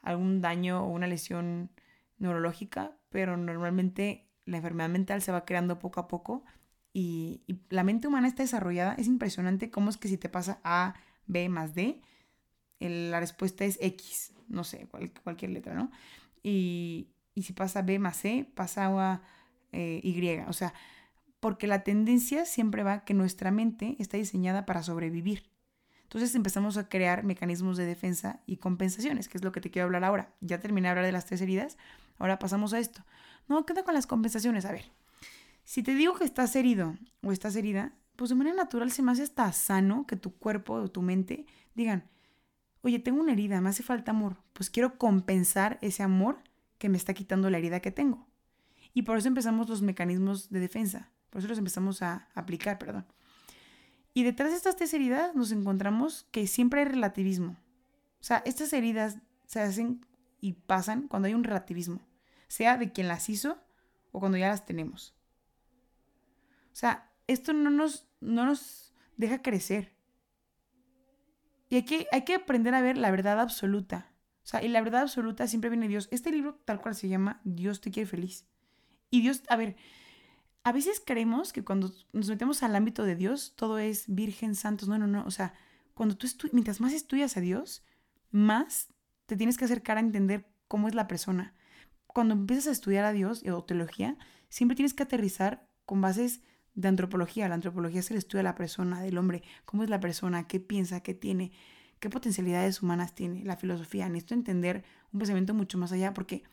[0.00, 1.70] algún daño o una lesión
[2.18, 6.44] neurológica, pero normalmente la enfermedad mental se va creando poco a poco
[6.92, 8.94] y, la mente humana está desarrollada.
[8.94, 10.94] Es impresionante cómo es que si te pasa A,
[11.26, 12.00] B más D,
[12.80, 14.88] la respuesta es X, no sé,
[15.22, 15.90] cualquier letra, ¿no?
[16.42, 19.22] Y, si pasa B más C, pasa a
[19.72, 20.38] eh, Y.
[20.48, 20.74] O sea,
[21.40, 25.44] porque la tendencia siempre va que nuestra mente está diseñada para sobrevivir.
[26.02, 29.86] Entonces empezamos a crear mecanismos de defensa y compensaciones, que es lo que te quiero
[29.86, 30.34] hablar ahora.
[30.40, 31.76] Ya terminé de hablar de las tres heridas,
[32.18, 33.04] ahora pasamos a esto.
[33.46, 34.64] No, ¿qué onda con las compensaciones?
[34.64, 34.90] A ver,
[35.64, 39.12] si te digo que estás herido o estás herida, pues de manera natural se me
[39.12, 42.08] hace hasta sano que tu cuerpo o tu mente digan,
[42.82, 46.42] oye, tengo una herida, me hace falta amor, pues quiero compensar ese amor
[46.78, 48.26] que me está quitando la herida que tengo.
[48.94, 53.06] Y por eso empezamos los mecanismos de defensa, por eso los empezamos a aplicar, perdón.
[54.14, 57.56] Y detrás de estas tres heridas nos encontramos que siempre hay relativismo.
[58.20, 60.04] O sea, estas heridas se hacen
[60.40, 62.00] y pasan cuando hay un relativismo,
[62.48, 63.62] sea de quien las hizo
[64.12, 65.14] o cuando ya las tenemos.
[66.72, 69.94] O sea, esto no nos, no nos deja crecer.
[71.68, 74.10] Y hay que, hay que aprender a ver la verdad absoluta.
[74.44, 76.08] O sea, y la verdad absoluta siempre viene de Dios.
[76.10, 78.46] Este libro tal cual se llama Dios te quiere feliz.
[79.10, 79.76] Y Dios, a ver,
[80.64, 84.88] a veces creemos que cuando nos metemos al ámbito de Dios, todo es virgen, santos.
[84.88, 85.24] No, no, no.
[85.26, 85.54] O sea,
[85.94, 87.84] cuando tú mientras más estudias a Dios,
[88.30, 88.88] más
[89.26, 91.54] te tienes que acercar a entender cómo es la persona.
[92.06, 94.16] Cuando empiezas a estudiar a Dios o teología,
[94.48, 96.40] siempre tienes que aterrizar con bases
[96.78, 97.48] de antropología.
[97.48, 100.60] La antropología es el estudio de la persona, del hombre, cómo es la persona, qué
[100.60, 101.50] piensa, qué tiene,
[101.98, 103.42] qué potencialidades humanas tiene.
[103.44, 106.44] La filosofía, necesito entender un pensamiento mucho más allá porque,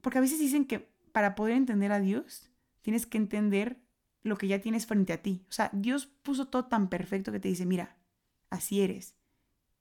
[0.00, 2.50] porque a veces dicen que para poder entender a Dios
[2.80, 3.78] tienes que entender
[4.22, 5.44] lo que ya tienes frente a ti.
[5.50, 7.98] O sea, Dios puso todo tan perfecto que te dice, mira,
[8.48, 9.14] así eres.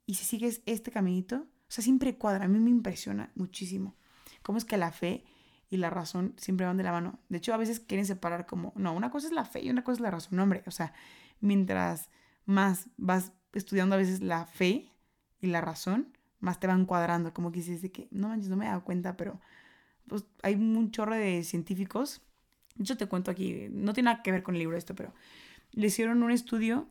[0.06, 2.44] Y si sigues este caminito, o sea, siempre cuadra.
[2.46, 3.96] A mí me impresiona muchísimo
[4.42, 5.24] cómo es que la fe
[5.70, 7.20] y la razón siempre van de la mano.
[7.30, 9.84] De hecho, a veces quieren separar como, no, una cosa es la fe y una
[9.84, 10.40] cosa es la razón.
[10.40, 10.94] hombre, o sea,
[11.40, 12.10] mientras
[12.46, 14.92] más vas estudiando a veces la fe
[15.42, 18.58] y la razón, más te van cuadrando, como que dices de que, no manches, no
[18.58, 19.40] me he dado cuenta, pero
[20.08, 22.22] pues hay un chorro de científicos.
[22.76, 25.14] Yo te cuento aquí, no tiene nada que ver con el libro esto, pero
[25.72, 26.88] le hicieron un estudio,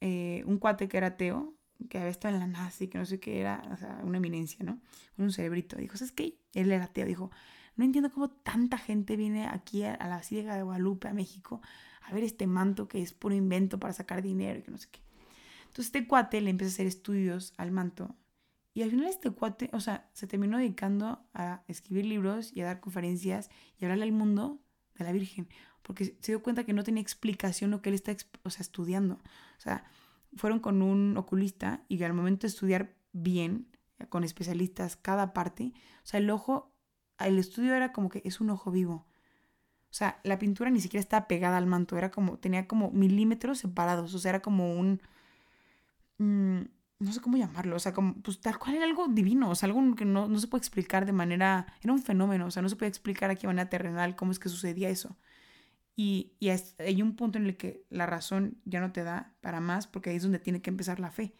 [0.00, 1.54] eh, un cuate que era ateo,
[1.88, 4.18] que había estado en la NASA y que no sé qué era, o sea, una
[4.18, 4.80] eminencia, ¿no?
[5.18, 5.76] Un cerebrito.
[5.76, 6.38] Dijo, ¿sabes qué?
[6.54, 7.06] Él era ateo.
[7.06, 7.30] Dijo,
[7.76, 11.60] no entiendo cómo tanta gente viene aquí a, la Ciega de Guadalupe, a México,
[12.02, 14.88] a ver este manto que es puro invento para sacar dinero y que no sé
[14.90, 15.00] qué.
[15.66, 18.16] Entonces este cuate le empieza a hacer estudios al manto
[18.76, 22.66] y al final este cuate, o sea, se terminó dedicando a escribir libros y a
[22.66, 23.48] dar conferencias
[23.78, 24.60] y hablarle al mundo
[24.96, 25.48] de la Virgen,
[25.80, 29.14] porque se dio cuenta que no tenía explicación lo que él está o sea, estudiando.
[29.14, 29.84] O sea,
[30.34, 33.68] fueron con un oculista y al momento de estudiar bien,
[34.10, 35.72] con especialistas, cada parte,
[36.04, 36.75] o sea, el ojo
[37.18, 39.06] el estudio era como que es un ojo vivo.
[39.90, 43.58] O sea, la pintura ni siquiera estaba pegada al manto, era como, tenía como milímetros
[43.58, 45.00] separados, o sea, era como un...
[46.18, 46.62] Mm,
[46.98, 49.68] no sé cómo llamarlo, o sea, como, pues tal cual era algo divino, o sea,
[49.68, 52.68] algo que no, no se puede explicar de manera, era un fenómeno, o sea, no
[52.68, 55.16] se puede explicar aquí de manera terrenal cómo es que sucedía eso.
[55.94, 59.60] Y, y hay un punto en el que la razón ya no te da para
[59.60, 61.34] más, porque ahí es donde tiene que empezar la fe.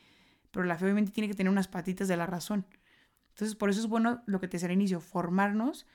[0.51, 2.67] Pero la fe obviamente tiene que tener unas patitas de la razón
[3.37, 5.87] Entonces, por eso es bueno lo que te decía al inicio, formarnos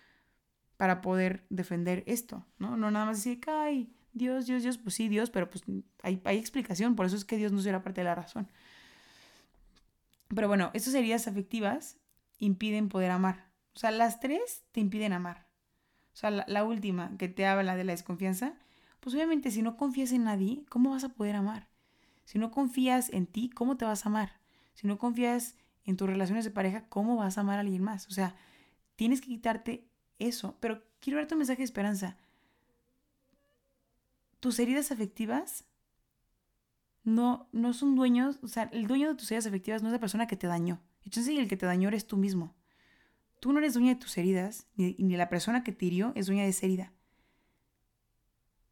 [0.77, 2.77] para poder defender esto, ¿no?
[2.77, 5.63] No nada más decir, ay, Dios, Dios, Dios, pues sí, Dios, pero pues
[6.03, 8.47] hay, hay explicación, por eso es que Dios no será parte de la razón.
[10.27, 11.97] Pero bueno, estas heridas afectivas
[12.37, 13.49] impiden poder amar.
[13.73, 15.47] O sea, las tres te impiden amar.
[16.13, 18.53] O sea, la, última que te habla de la desconfianza,
[18.99, 21.69] pues obviamente si no confías en nadie, ¿cómo vas a poder amar?
[22.25, 24.39] Si no confías en ti, ¿cómo te vas a amar?
[24.73, 25.55] Si no confías
[25.85, 28.07] en tus relaciones de pareja, ¿cómo vas a amar a alguien más?
[28.07, 28.35] O sea,
[28.95, 29.87] tienes que quitarte
[30.19, 30.57] eso.
[30.59, 32.17] Pero quiero darte un mensaje de esperanza.
[34.39, 35.65] Tus heridas afectivas
[37.03, 39.99] no, no son dueños, o sea, el dueño de tus heridas afectivas no es la
[39.99, 40.81] persona que te dañó.
[41.03, 42.55] Entonces el que te dañó eres tú mismo.
[43.39, 46.27] Tú no eres dueña de tus heridas, ni, ni la persona que te hirió es
[46.27, 46.93] dueña de esa herida.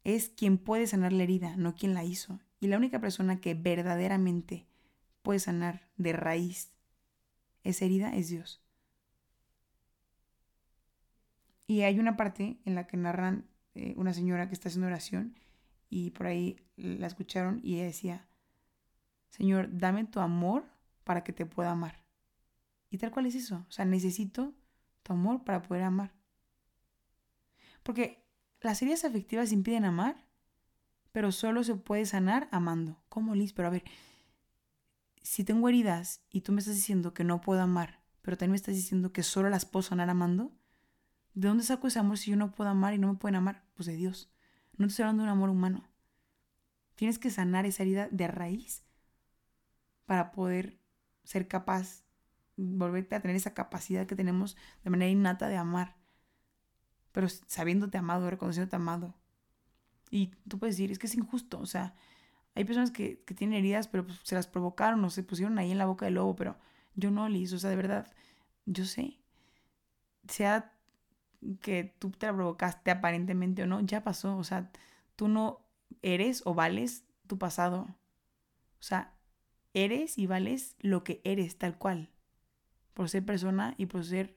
[0.04, 2.40] Es quien puede sanar la herida, no quien la hizo.
[2.60, 4.66] Y la única persona que verdaderamente
[5.22, 6.72] puede sanar de raíz
[7.64, 8.62] esa herida es Dios.
[11.66, 15.36] Y hay una parte en la que narran eh, una señora que está haciendo oración
[15.88, 18.28] y por ahí la escucharon y ella decía,
[19.28, 20.64] Señor, dame tu amor
[21.04, 22.04] para que te pueda amar.
[22.90, 23.64] Y tal cual es eso.
[23.68, 24.52] O sea, necesito
[25.02, 26.12] tu amor para poder amar.
[27.82, 28.24] Porque
[28.60, 30.26] las heridas afectivas impiden amar,
[31.12, 33.00] pero solo se puede sanar amando.
[33.08, 33.52] ¿Cómo, Liz?
[33.52, 33.84] Pero a ver,
[35.22, 38.56] si tengo heridas y tú me estás diciendo que no puedo amar, pero también me
[38.56, 40.52] estás diciendo que solo las puedo sanar amando,
[41.34, 43.64] ¿de dónde saco ese amor si yo no puedo amar y no me pueden amar?
[43.74, 44.32] Pues de Dios.
[44.76, 45.88] No te estoy hablando de un amor humano.
[46.94, 48.84] Tienes que sanar esa herida de raíz
[50.06, 50.80] para poder
[51.24, 52.04] ser capaz,
[52.56, 55.96] volverte a tener esa capacidad que tenemos de manera innata de amar,
[57.12, 59.14] pero sabiéndote amado, reconociéndote amado.
[60.10, 61.94] Y tú puedes decir, es que es injusto, o sea,
[62.54, 65.78] hay personas que, tienen heridas, pero pues, se las provocaron o se pusieron ahí en
[65.78, 66.56] la boca del lobo, pero
[66.94, 68.12] yo no, Liz, o sea, de verdad,
[68.66, 69.18] yo sé.
[70.28, 70.72] Sea
[71.60, 74.70] que tú te la provocaste aparentemente o no, ya pasó, o sea,
[75.16, 75.66] tú no
[76.02, 77.86] eres o vales tu pasado.
[78.78, 79.14] O sea,
[79.74, 82.10] eres y vales lo que eres tal cual,
[82.94, 84.36] por ser persona y por ser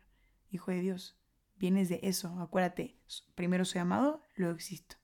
[0.52, 1.18] hijo de Dios.
[1.56, 2.98] Vienes de eso, acuérdate,
[3.36, 5.03] primero soy amado, luego existo.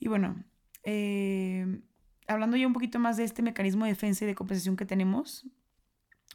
[0.00, 0.42] Y bueno,
[0.82, 1.82] eh,
[2.26, 5.46] hablando ya un poquito más de este mecanismo de defensa y de compensación que tenemos,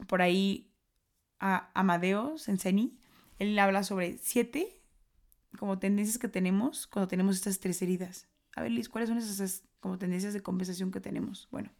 [0.07, 0.71] por ahí
[1.39, 2.97] a Amadeus Enseni,
[3.39, 4.81] él habla sobre siete
[5.57, 8.27] como tendencias que tenemos cuando tenemos estas tres heridas.
[8.55, 11.47] A ver, Liz, ¿cuáles son esas como tendencias de compensación que tenemos?
[11.51, 11.71] Bueno,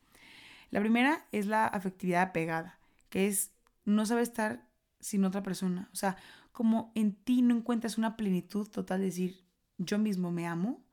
[0.71, 2.79] la primera es la afectividad apegada,
[3.09, 3.51] que es
[3.85, 4.67] no saber estar
[4.99, 5.89] sin otra persona.
[5.93, 6.17] O sea,
[6.51, 9.45] como en ti no encuentras una plenitud total de decir,
[9.77, 10.84] yo mismo me amo,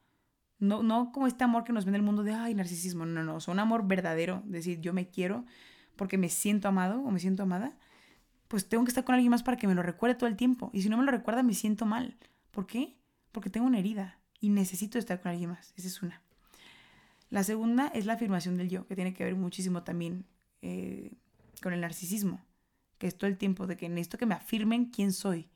[0.63, 3.35] no, no como este amor que nos vende el mundo de, ay, narcisismo, no, no,
[3.35, 5.45] o sea, un amor verdadero, decir, yo me quiero
[5.97, 7.77] porque me siento amado o me siento amada,
[8.47, 10.71] pues tengo que estar con alguien más para que me lo recuerde todo el tiempo.
[10.73, 12.17] Y si no me lo recuerda, me siento mal.
[12.53, 12.97] ¿Por qué?
[13.33, 15.73] Porque tengo una herida y necesito estar con alguien más.
[15.77, 16.23] Esa es una.
[17.29, 20.27] La segunda es la afirmación del yo, que tiene que ver muchísimo también
[20.61, 21.11] eh,
[21.61, 22.41] con el narcisismo,
[22.99, 25.49] que es todo el tiempo de que necesito que me afirmen quién soy.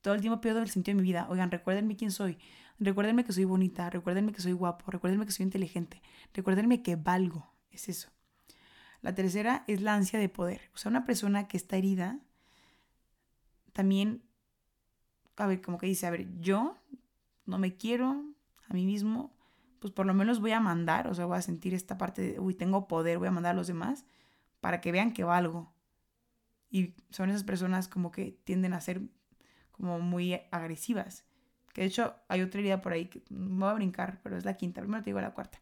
[0.00, 1.28] Todo el tiempo pido el sentido de mi vida.
[1.30, 2.38] Oigan, recuérdenme quién soy.
[2.80, 6.00] Recuérdenme que soy bonita, recuérdenme que soy guapo, recuérdenme que soy inteligente,
[6.32, 7.50] recuérdenme que valgo.
[7.70, 8.10] Es eso.
[9.00, 10.70] La tercera es la ansia de poder.
[10.74, 12.18] O sea, una persona que está herida
[13.72, 14.22] también,
[15.36, 16.76] a ver, como que dice, a ver, yo
[17.46, 18.24] no me quiero
[18.68, 19.32] a mí mismo,
[19.78, 22.40] pues por lo menos voy a mandar, o sea, voy a sentir esta parte de,
[22.40, 24.04] uy, tengo poder, voy a mandar a los demás
[24.60, 25.72] para que vean que valgo.
[26.70, 29.00] Y son esas personas como que tienden a ser
[29.70, 31.24] como muy agresivas.
[31.78, 34.54] De hecho hay otra herida por ahí que me voy a brincar, pero es la
[34.54, 34.80] quinta.
[34.80, 35.60] Primero te digo la cuarta.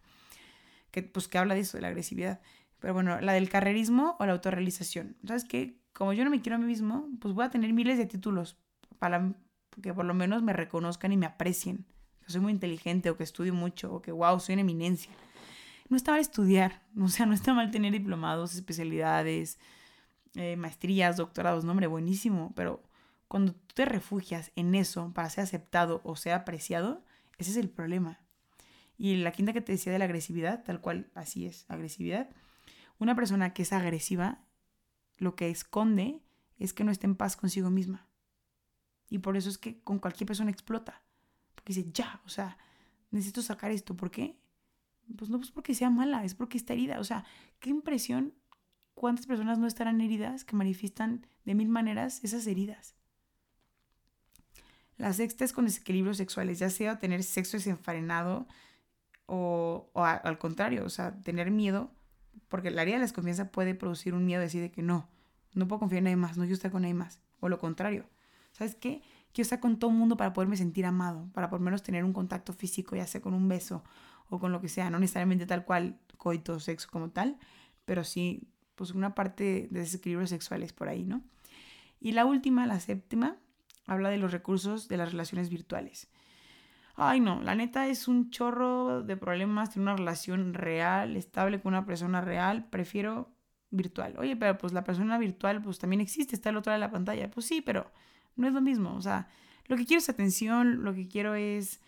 [0.90, 2.40] Que pues que habla de eso, de la agresividad.
[2.78, 5.16] Pero bueno, la del carrerismo o la autorrealización.
[5.26, 5.82] ¿Sabes qué?
[5.92, 8.58] Como yo no me quiero a mí mismo, pues voy a tener miles de títulos
[8.98, 9.34] para
[9.82, 11.84] que por lo menos me reconozcan y me aprecien.
[12.24, 15.12] Que soy muy inteligente o que estudio mucho o que wow, soy una eminencia.
[15.90, 19.58] No está mal estudiar, o sea, no está mal tener diplomados, especialidades,
[20.34, 22.82] eh, maestrías, doctorados, no, hombre, buenísimo, pero
[23.28, 27.04] cuando tú te refugias en eso para ser aceptado o ser apreciado,
[27.38, 28.20] ese es el problema.
[28.98, 32.30] Y la quinta que te decía de la agresividad, tal cual así es, agresividad.
[32.98, 34.44] Una persona que es agresiva,
[35.18, 36.22] lo que esconde
[36.58, 38.06] es que no está en paz consigo misma.
[39.10, 41.02] Y por eso es que con cualquier persona explota.
[41.54, 42.56] Porque dice, ya, o sea,
[43.10, 43.96] necesito sacar esto.
[43.96, 44.38] ¿Por qué?
[45.16, 46.98] Pues no es porque sea mala, es porque está herida.
[46.98, 47.24] O sea,
[47.60, 48.34] qué impresión
[48.94, 52.95] cuántas personas no estarán heridas que manifiestan de mil maneras esas heridas.
[54.98, 58.46] La sexta es con desequilibrios sexuales, ya sea tener sexo desenfrenado
[59.26, 61.90] o, al contrario, o sea, tener miedo,
[62.48, 65.08] porque la herida de la desconfianza puede producir un miedo de decir de que no,
[65.54, 67.20] No puedo confiar en nadie más, no quiero estar con nadie más.
[67.40, 68.06] O lo contrario.
[68.52, 69.02] ¿Sabes qué?
[69.32, 72.04] Quiero estar con todo el mundo para poderme sentir amado, para por lo menos tener
[72.04, 73.84] un contacto físico, ya sea con un beso
[74.30, 77.38] o con lo que sea, no necesariamente tal cual coito, sexo como tal,
[77.84, 81.22] pero sí, pues una parte de desequilibrios sexuales por ahí, ¿no?
[82.00, 83.36] Y la última, la séptima,
[83.86, 86.08] habla de los recursos de las relaciones virtuales.
[86.96, 91.74] Ay, no, la neta es un chorro de problemas tener una relación real, estable con
[91.74, 92.66] una persona real.
[92.70, 93.30] Prefiero
[93.70, 94.14] virtual.
[94.18, 96.92] Oye, pero pues la persona virtual pues también existe, está al otro lado de la
[96.92, 97.30] pantalla.
[97.30, 97.92] Pues sí, pero
[98.34, 98.94] no es lo mismo.
[98.94, 99.28] O sea,
[99.66, 101.80] lo que quiero es atención, lo que quiero es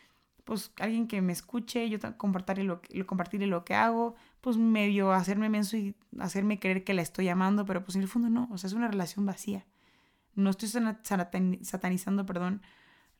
[0.44, 5.50] pues alguien que me escuche, yo compartirle lo, compartirle lo que hago, pues medio hacerme
[5.50, 8.56] menso y hacerme creer que la estoy amando, pero pues en el fondo no, o
[8.56, 9.66] sea, es una relación vacía.
[10.38, 12.62] No estoy satanizando, perdón,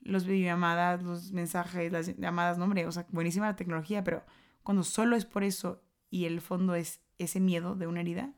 [0.01, 4.25] los videollamadas, los mensajes, las llamadas, no hombre, o sea, buenísima la tecnología, pero
[4.63, 8.33] cuando solo es por eso y el fondo es ese miedo de una herida,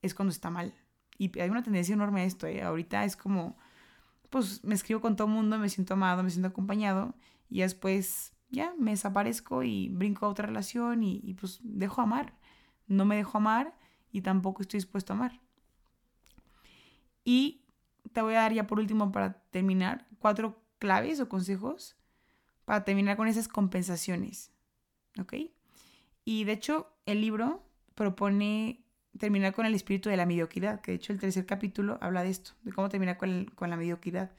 [0.00, 0.72] es cuando está mal.
[1.18, 2.62] Y hay una tendencia enorme a esto, ¿eh?
[2.62, 3.58] Ahorita es como,
[4.30, 7.14] pues me escribo con todo el mundo, me siento amado, me siento acompañado
[7.50, 12.38] y después ya me desaparezco y brinco a otra relación y, y pues dejo amar.
[12.86, 13.76] No me dejo amar
[14.10, 15.40] y tampoco estoy dispuesto a amar.
[17.22, 17.63] Y
[18.12, 21.96] te voy a dar ya por último para terminar cuatro claves o consejos
[22.64, 24.50] para terminar con esas compensaciones.
[25.18, 25.34] ¿Ok?
[26.24, 27.62] Y de hecho el libro
[27.94, 28.84] propone
[29.18, 32.30] terminar con el espíritu de la mediocridad, que de hecho el tercer capítulo habla de
[32.30, 34.32] esto, de cómo terminar con, la mediocridad.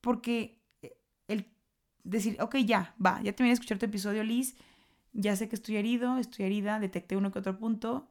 [0.00, 0.62] Porque
[1.28, 1.46] el
[2.04, 4.54] decir, ok, ya, va, ya terminé de escuchar tu episodio, Liz,
[5.12, 8.08] ya sé que estoy herido, estoy herida, detecté uno que otro punto,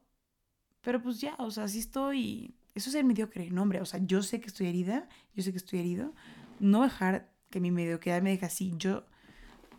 [0.82, 4.00] pero pues ya, o sea, sí estoy, eso es el mediocre, no hombre, o sea,
[4.02, 6.14] yo sé que estoy herida, yo sé que estoy herido,
[6.58, 9.06] no dejar que mi mediocridad me deje así, yo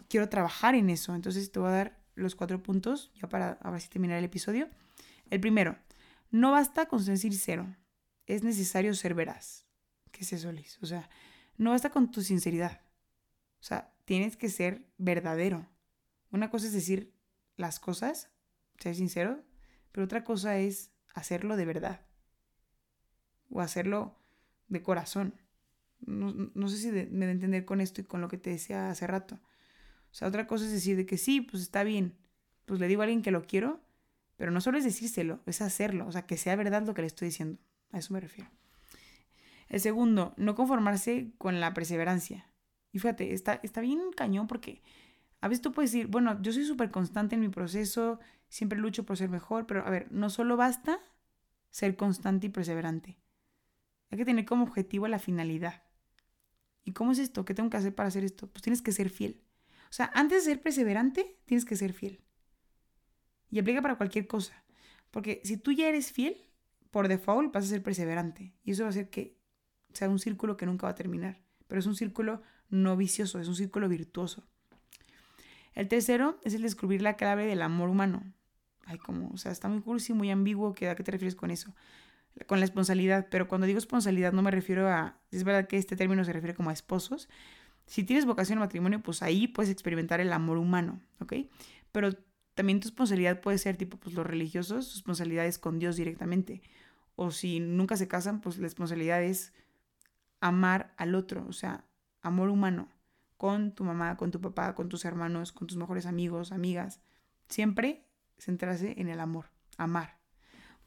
[0.10, 3.72] quiero trabajar en eso, entonces te voy a dar los cuatro puntos, ya para a
[3.72, 4.70] ver si terminar el episodio.
[5.30, 5.78] El primero,
[6.30, 7.76] no basta con decir cero,
[8.26, 9.66] es necesario ser veraz.
[10.12, 10.52] ¿Qué es eso?
[10.82, 11.10] O sea,
[11.58, 12.82] no basta con tu sinceridad.
[13.62, 15.68] O sea, tienes que ser verdadero.
[16.32, 17.14] Una cosa es decir
[17.56, 18.30] las cosas,
[18.80, 19.44] ser sincero,
[19.92, 22.02] pero otra cosa es hacerlo de verdad.
[23.52, 24.16] O hacerlo
[24.68, 25.36] de corazón.
[26.00, 29.06] No, sé si me da entender con esto y con lo que te decía hace
[29.06, 29.36] rato.
[30.12, 32.16] O sea, otra cosa es decir de que sí, pues está bien.
[32.66, 33.82] Pues le digo a alguien que lo quiero,
[34.38, 36.08] pero no solo es decírselo, es hacerlo.
[36.08, 37.60] O sea, que sea verdad lo que le estoy diciendo.
[37.92, 38.50] A eso me refiero.
[39.70, 42.48] El segundo, no conformarse con la perseverancia.
[42.92, 44.82] Y fíjate, está, está bien cañón porque
[45.40, 49.06] a veces tú puedes decir, bueno, yo soy súper constante en mi proceso, siempre lucho
[49.06, 51.00] por ser mejor, pero a ver, no solo basta
[51.70, 53.18] ser constante y perseverante.
[54.12, 55.84] Hay que tener como objetivo la finalidad.
[56.84, 57.46] ¿Y cómo es esto?
[57.46, 58.48] ¿Qué tengo que hacer para hacer esto?
[58.52, 59.42] Pues tienes que ser fiel.
[59.90, 62.22] O sea, antes de ser perseverante, tienes que ser fiel.
[63.50, 64.64] Y aplica para cualquier cosa.
[65.12, 66.38] Porque si tú ya eres fiel,
[66.92, 68.54] por default vas a ser perseverante.
[68.64, 69.38] Y eso va a hacer que
[69.94, 71.42] sea un círculo que nunca va a terminar.
[71.68, 74.48] Pero es un círculo no vicioso, es un círculo virtuoso.
[75.74, 78.24] El tercero es el descubrir la clave del amor humano.
[78.86, 81.74] Ay, como, o sea, está muy cursi, muy ambiguo, ¿a qué te refieres con eso?
[82.48, 85.96] Con la responsabilidad, pero cuando digo responsabilidad no me refiero a, es verdad que este
[85.96, 87.30] término se refiere como a esposos.
[87.86, 91.34] Si tienes vocación al matrimonio, pues ahí puedes experimentar el amor humano, ¿ok?
[91.92, 92.12] Pero
[92.54, 96.62] también tu responsabilidad puede ser tipo, pues los religiosos, su responsabilidad es con Dios directamente.
[97.16, 99.54] O si nunca se casan, pues la responsabilidad es
[100.40, 101.86] amar al otro, o sea,
[102.22, 102.90] amor humano,
[103.38, 107.02] con tu mamá, con tu papá, con tus hermanos, con tus mejores amigos, amigas.
[107.50, 108.06] Siempre
[108.38, 109.46] centrarse en el amor,
[109.78, 110.21] amar.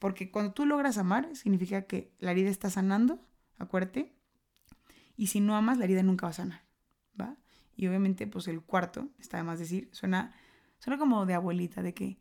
[0.05, 3.27] Porque cuando tú logras amar, significa que la herida está sanando,
[3.57, 4.15] acuérdate.
[5.17, 6.63] Y si no amas, la herida nunca va a sanar,
[7.19, 7.39] ¿va?
[7.75, 10.35] Y obviamente, pues el cuarto, está de más decir, suena,
[10.79, 12.19] suena como de abuelita, de que,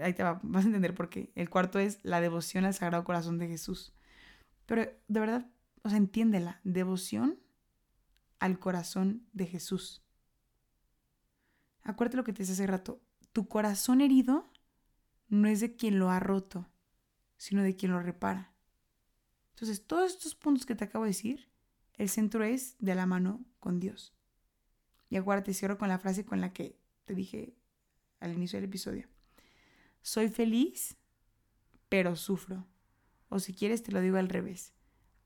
[0.00, 1.32] ahí te vas a entender por qué.
[1.34, 3.92] El cuarto es la devoción al Sagrado Corazón de Jesús.
[4.66, 5.50] Pero de verdad,
[5.82, 7.40] o sea, entiéndela, devoción
[8.38, 10.04] al corazón de Jesús.
[11.82, 13.02] Acuérdate lo que te decía hace rato.
[13.32, 14.48] Tu corazón herido
[15.28, 16.68] no es de quien lo ha roto,
[17.36, 18.52] sino de quien lo repara.
[19.50, 21.48] Entonces, todos estos puntos que te acabo de decir,
[21.94, 24.14] el centro es de la mano con Dios.
[25.10, 27.56] Y acuérdate, cierro con la frase con la que te dije
[28.20, 29.08] al inicio del episodio.
[30.02, 30.96] Soy feliz,
[31.88, 32.66] pero sufro.
[33.28, 34.74] O si quieres, te lo digo al revés.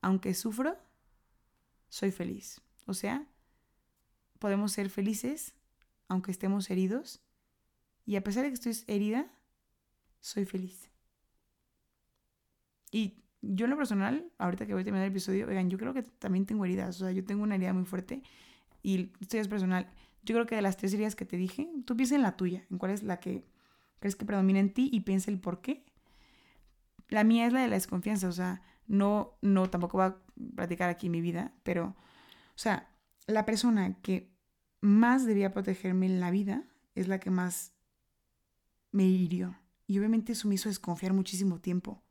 [0.01, 0.77] Aunque sufro,
[1.89, 2.61] soy feliz.
[2.85, 3.27] O sea,
[4.37, 5.55] podemos ser felices
[6.07, 7.21] aunque estemos heridos
[8.05, 9.31] y a pesar de que estoy herida,
[10.19, 10.89] soy feliz.
[12.91, 15.93] Y yo en lo personal, ahorita que voy a terminar el episodio, oigan, yo creo
[15.93, 18.21] que también tengo heridas, o sea, yo tengo una herida muy fuerte
[18.83, 19.89] y esto es personal.
[20.23, 22.65] Yo creo que de las tres heridas que te dije, tú piensa en la tuya,
[22.69, 23.45] en cuál es la que
[23.99, 25.85] crees que predomina en ti y piensa el por qué.
[27.07, 30.17] La mía es la de la desconfianza, o sea, No, no, tampoco va a
[30.55, 31.95] platicar aquí mi vida, pero,
[32.55, 32.89] o sea,
[33.27, 34.33] la persona que
[34.81, 36.63] más debía protegerme en la vida
[36.95, 37.73] es la que más
[38.91, 39.55] me hirió.
[39.87, 42.03] Y obviamente eso me hizo desconfiar muchísimo tiempo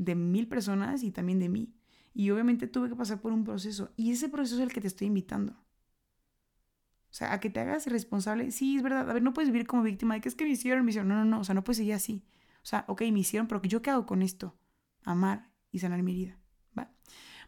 [0.00, 1.74] de mil personas y también de mí.
[2.14, 3.92] Y obviamente tuve que pasar por un proceso.
[3.96, 5.52] Y ese proceso es el que te estoy invitando.
[5.52, 8.50] O sea, a que te hagas responsable.
[8.50, 9.08] Sí, es verdad.
[9.08, 11.08] A ver, no puedes vivir como víctima de que es que me hicieron, me hicieron.
[11.08, 11.40] No, no, no.
[11.40, 12.24] O sea, no puedes seguir así.
[12.62, 14.56] O sea, ok, me hicieron, pero ¿yo qué hago con esto?
[15.04, 16.38] Amar y sanar mi herida.
[16.78, 16.90] ¿Va?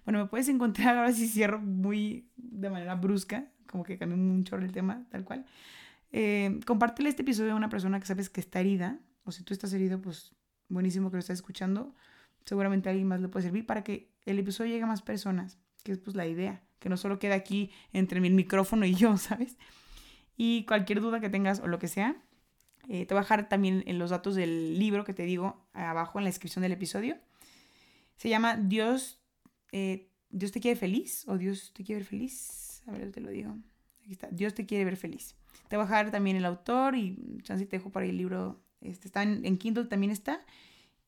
[0.05, 4.57] Bueno, me puedes encontrar ahora si cierro muy de manera brusca, como que cambié mucho
[4.57, 5.47] el tema, tal cual.
[6.11, 9.01] Eh, compártele este episodio a una persona que sabes que está herida.
[9.25, 10.35] O si tú estás herido, pues
[10.69, 11.95] buenísimo que lo estás escuchando.
[12.45, 15.93] Seguramente alguien más le puede servir para que el episodio llegue a más personas, que
[15.93, 19.57] es pues la idea, que no solo quede aquí entre mi micrófono y yo, ¿sabes?
[20.37, 22.17] Y cualquier duda que tengas o lo que sea,
[22.89, 26.19] eh, te voy a dejar también en los datos del libro que te digo abajo
[26.19, 27.17] en la descripción del episodio.
[28.17, 29.21] Se llama Dios,
[29.71, 32.83] eh, Dios te quiere feliz o Dios te quiere ver feliz.
[32.87, 33.57] A ver, te lo digo.
[34.01, 34.29] Aquí está.
[34.31, 35.37] Dios te quiere ver feliz.
[35.69, 38.61] Te voy a dejar también el autor y chance te dejo por ahí el libro.
[38.81, 40.45] Este, está en, en Kindle también está.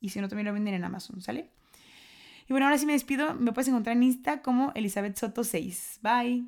[0.05, 1.49] Y si no, también lo venden en Amazon, ¿sale?
[2.47, 3.35] Y bueno, ahora sí me despido.
[3.37, 6.01] Me puedes encontrar en Insta como Elizabeth Soto 6.
[6.03, 6.45] Bye.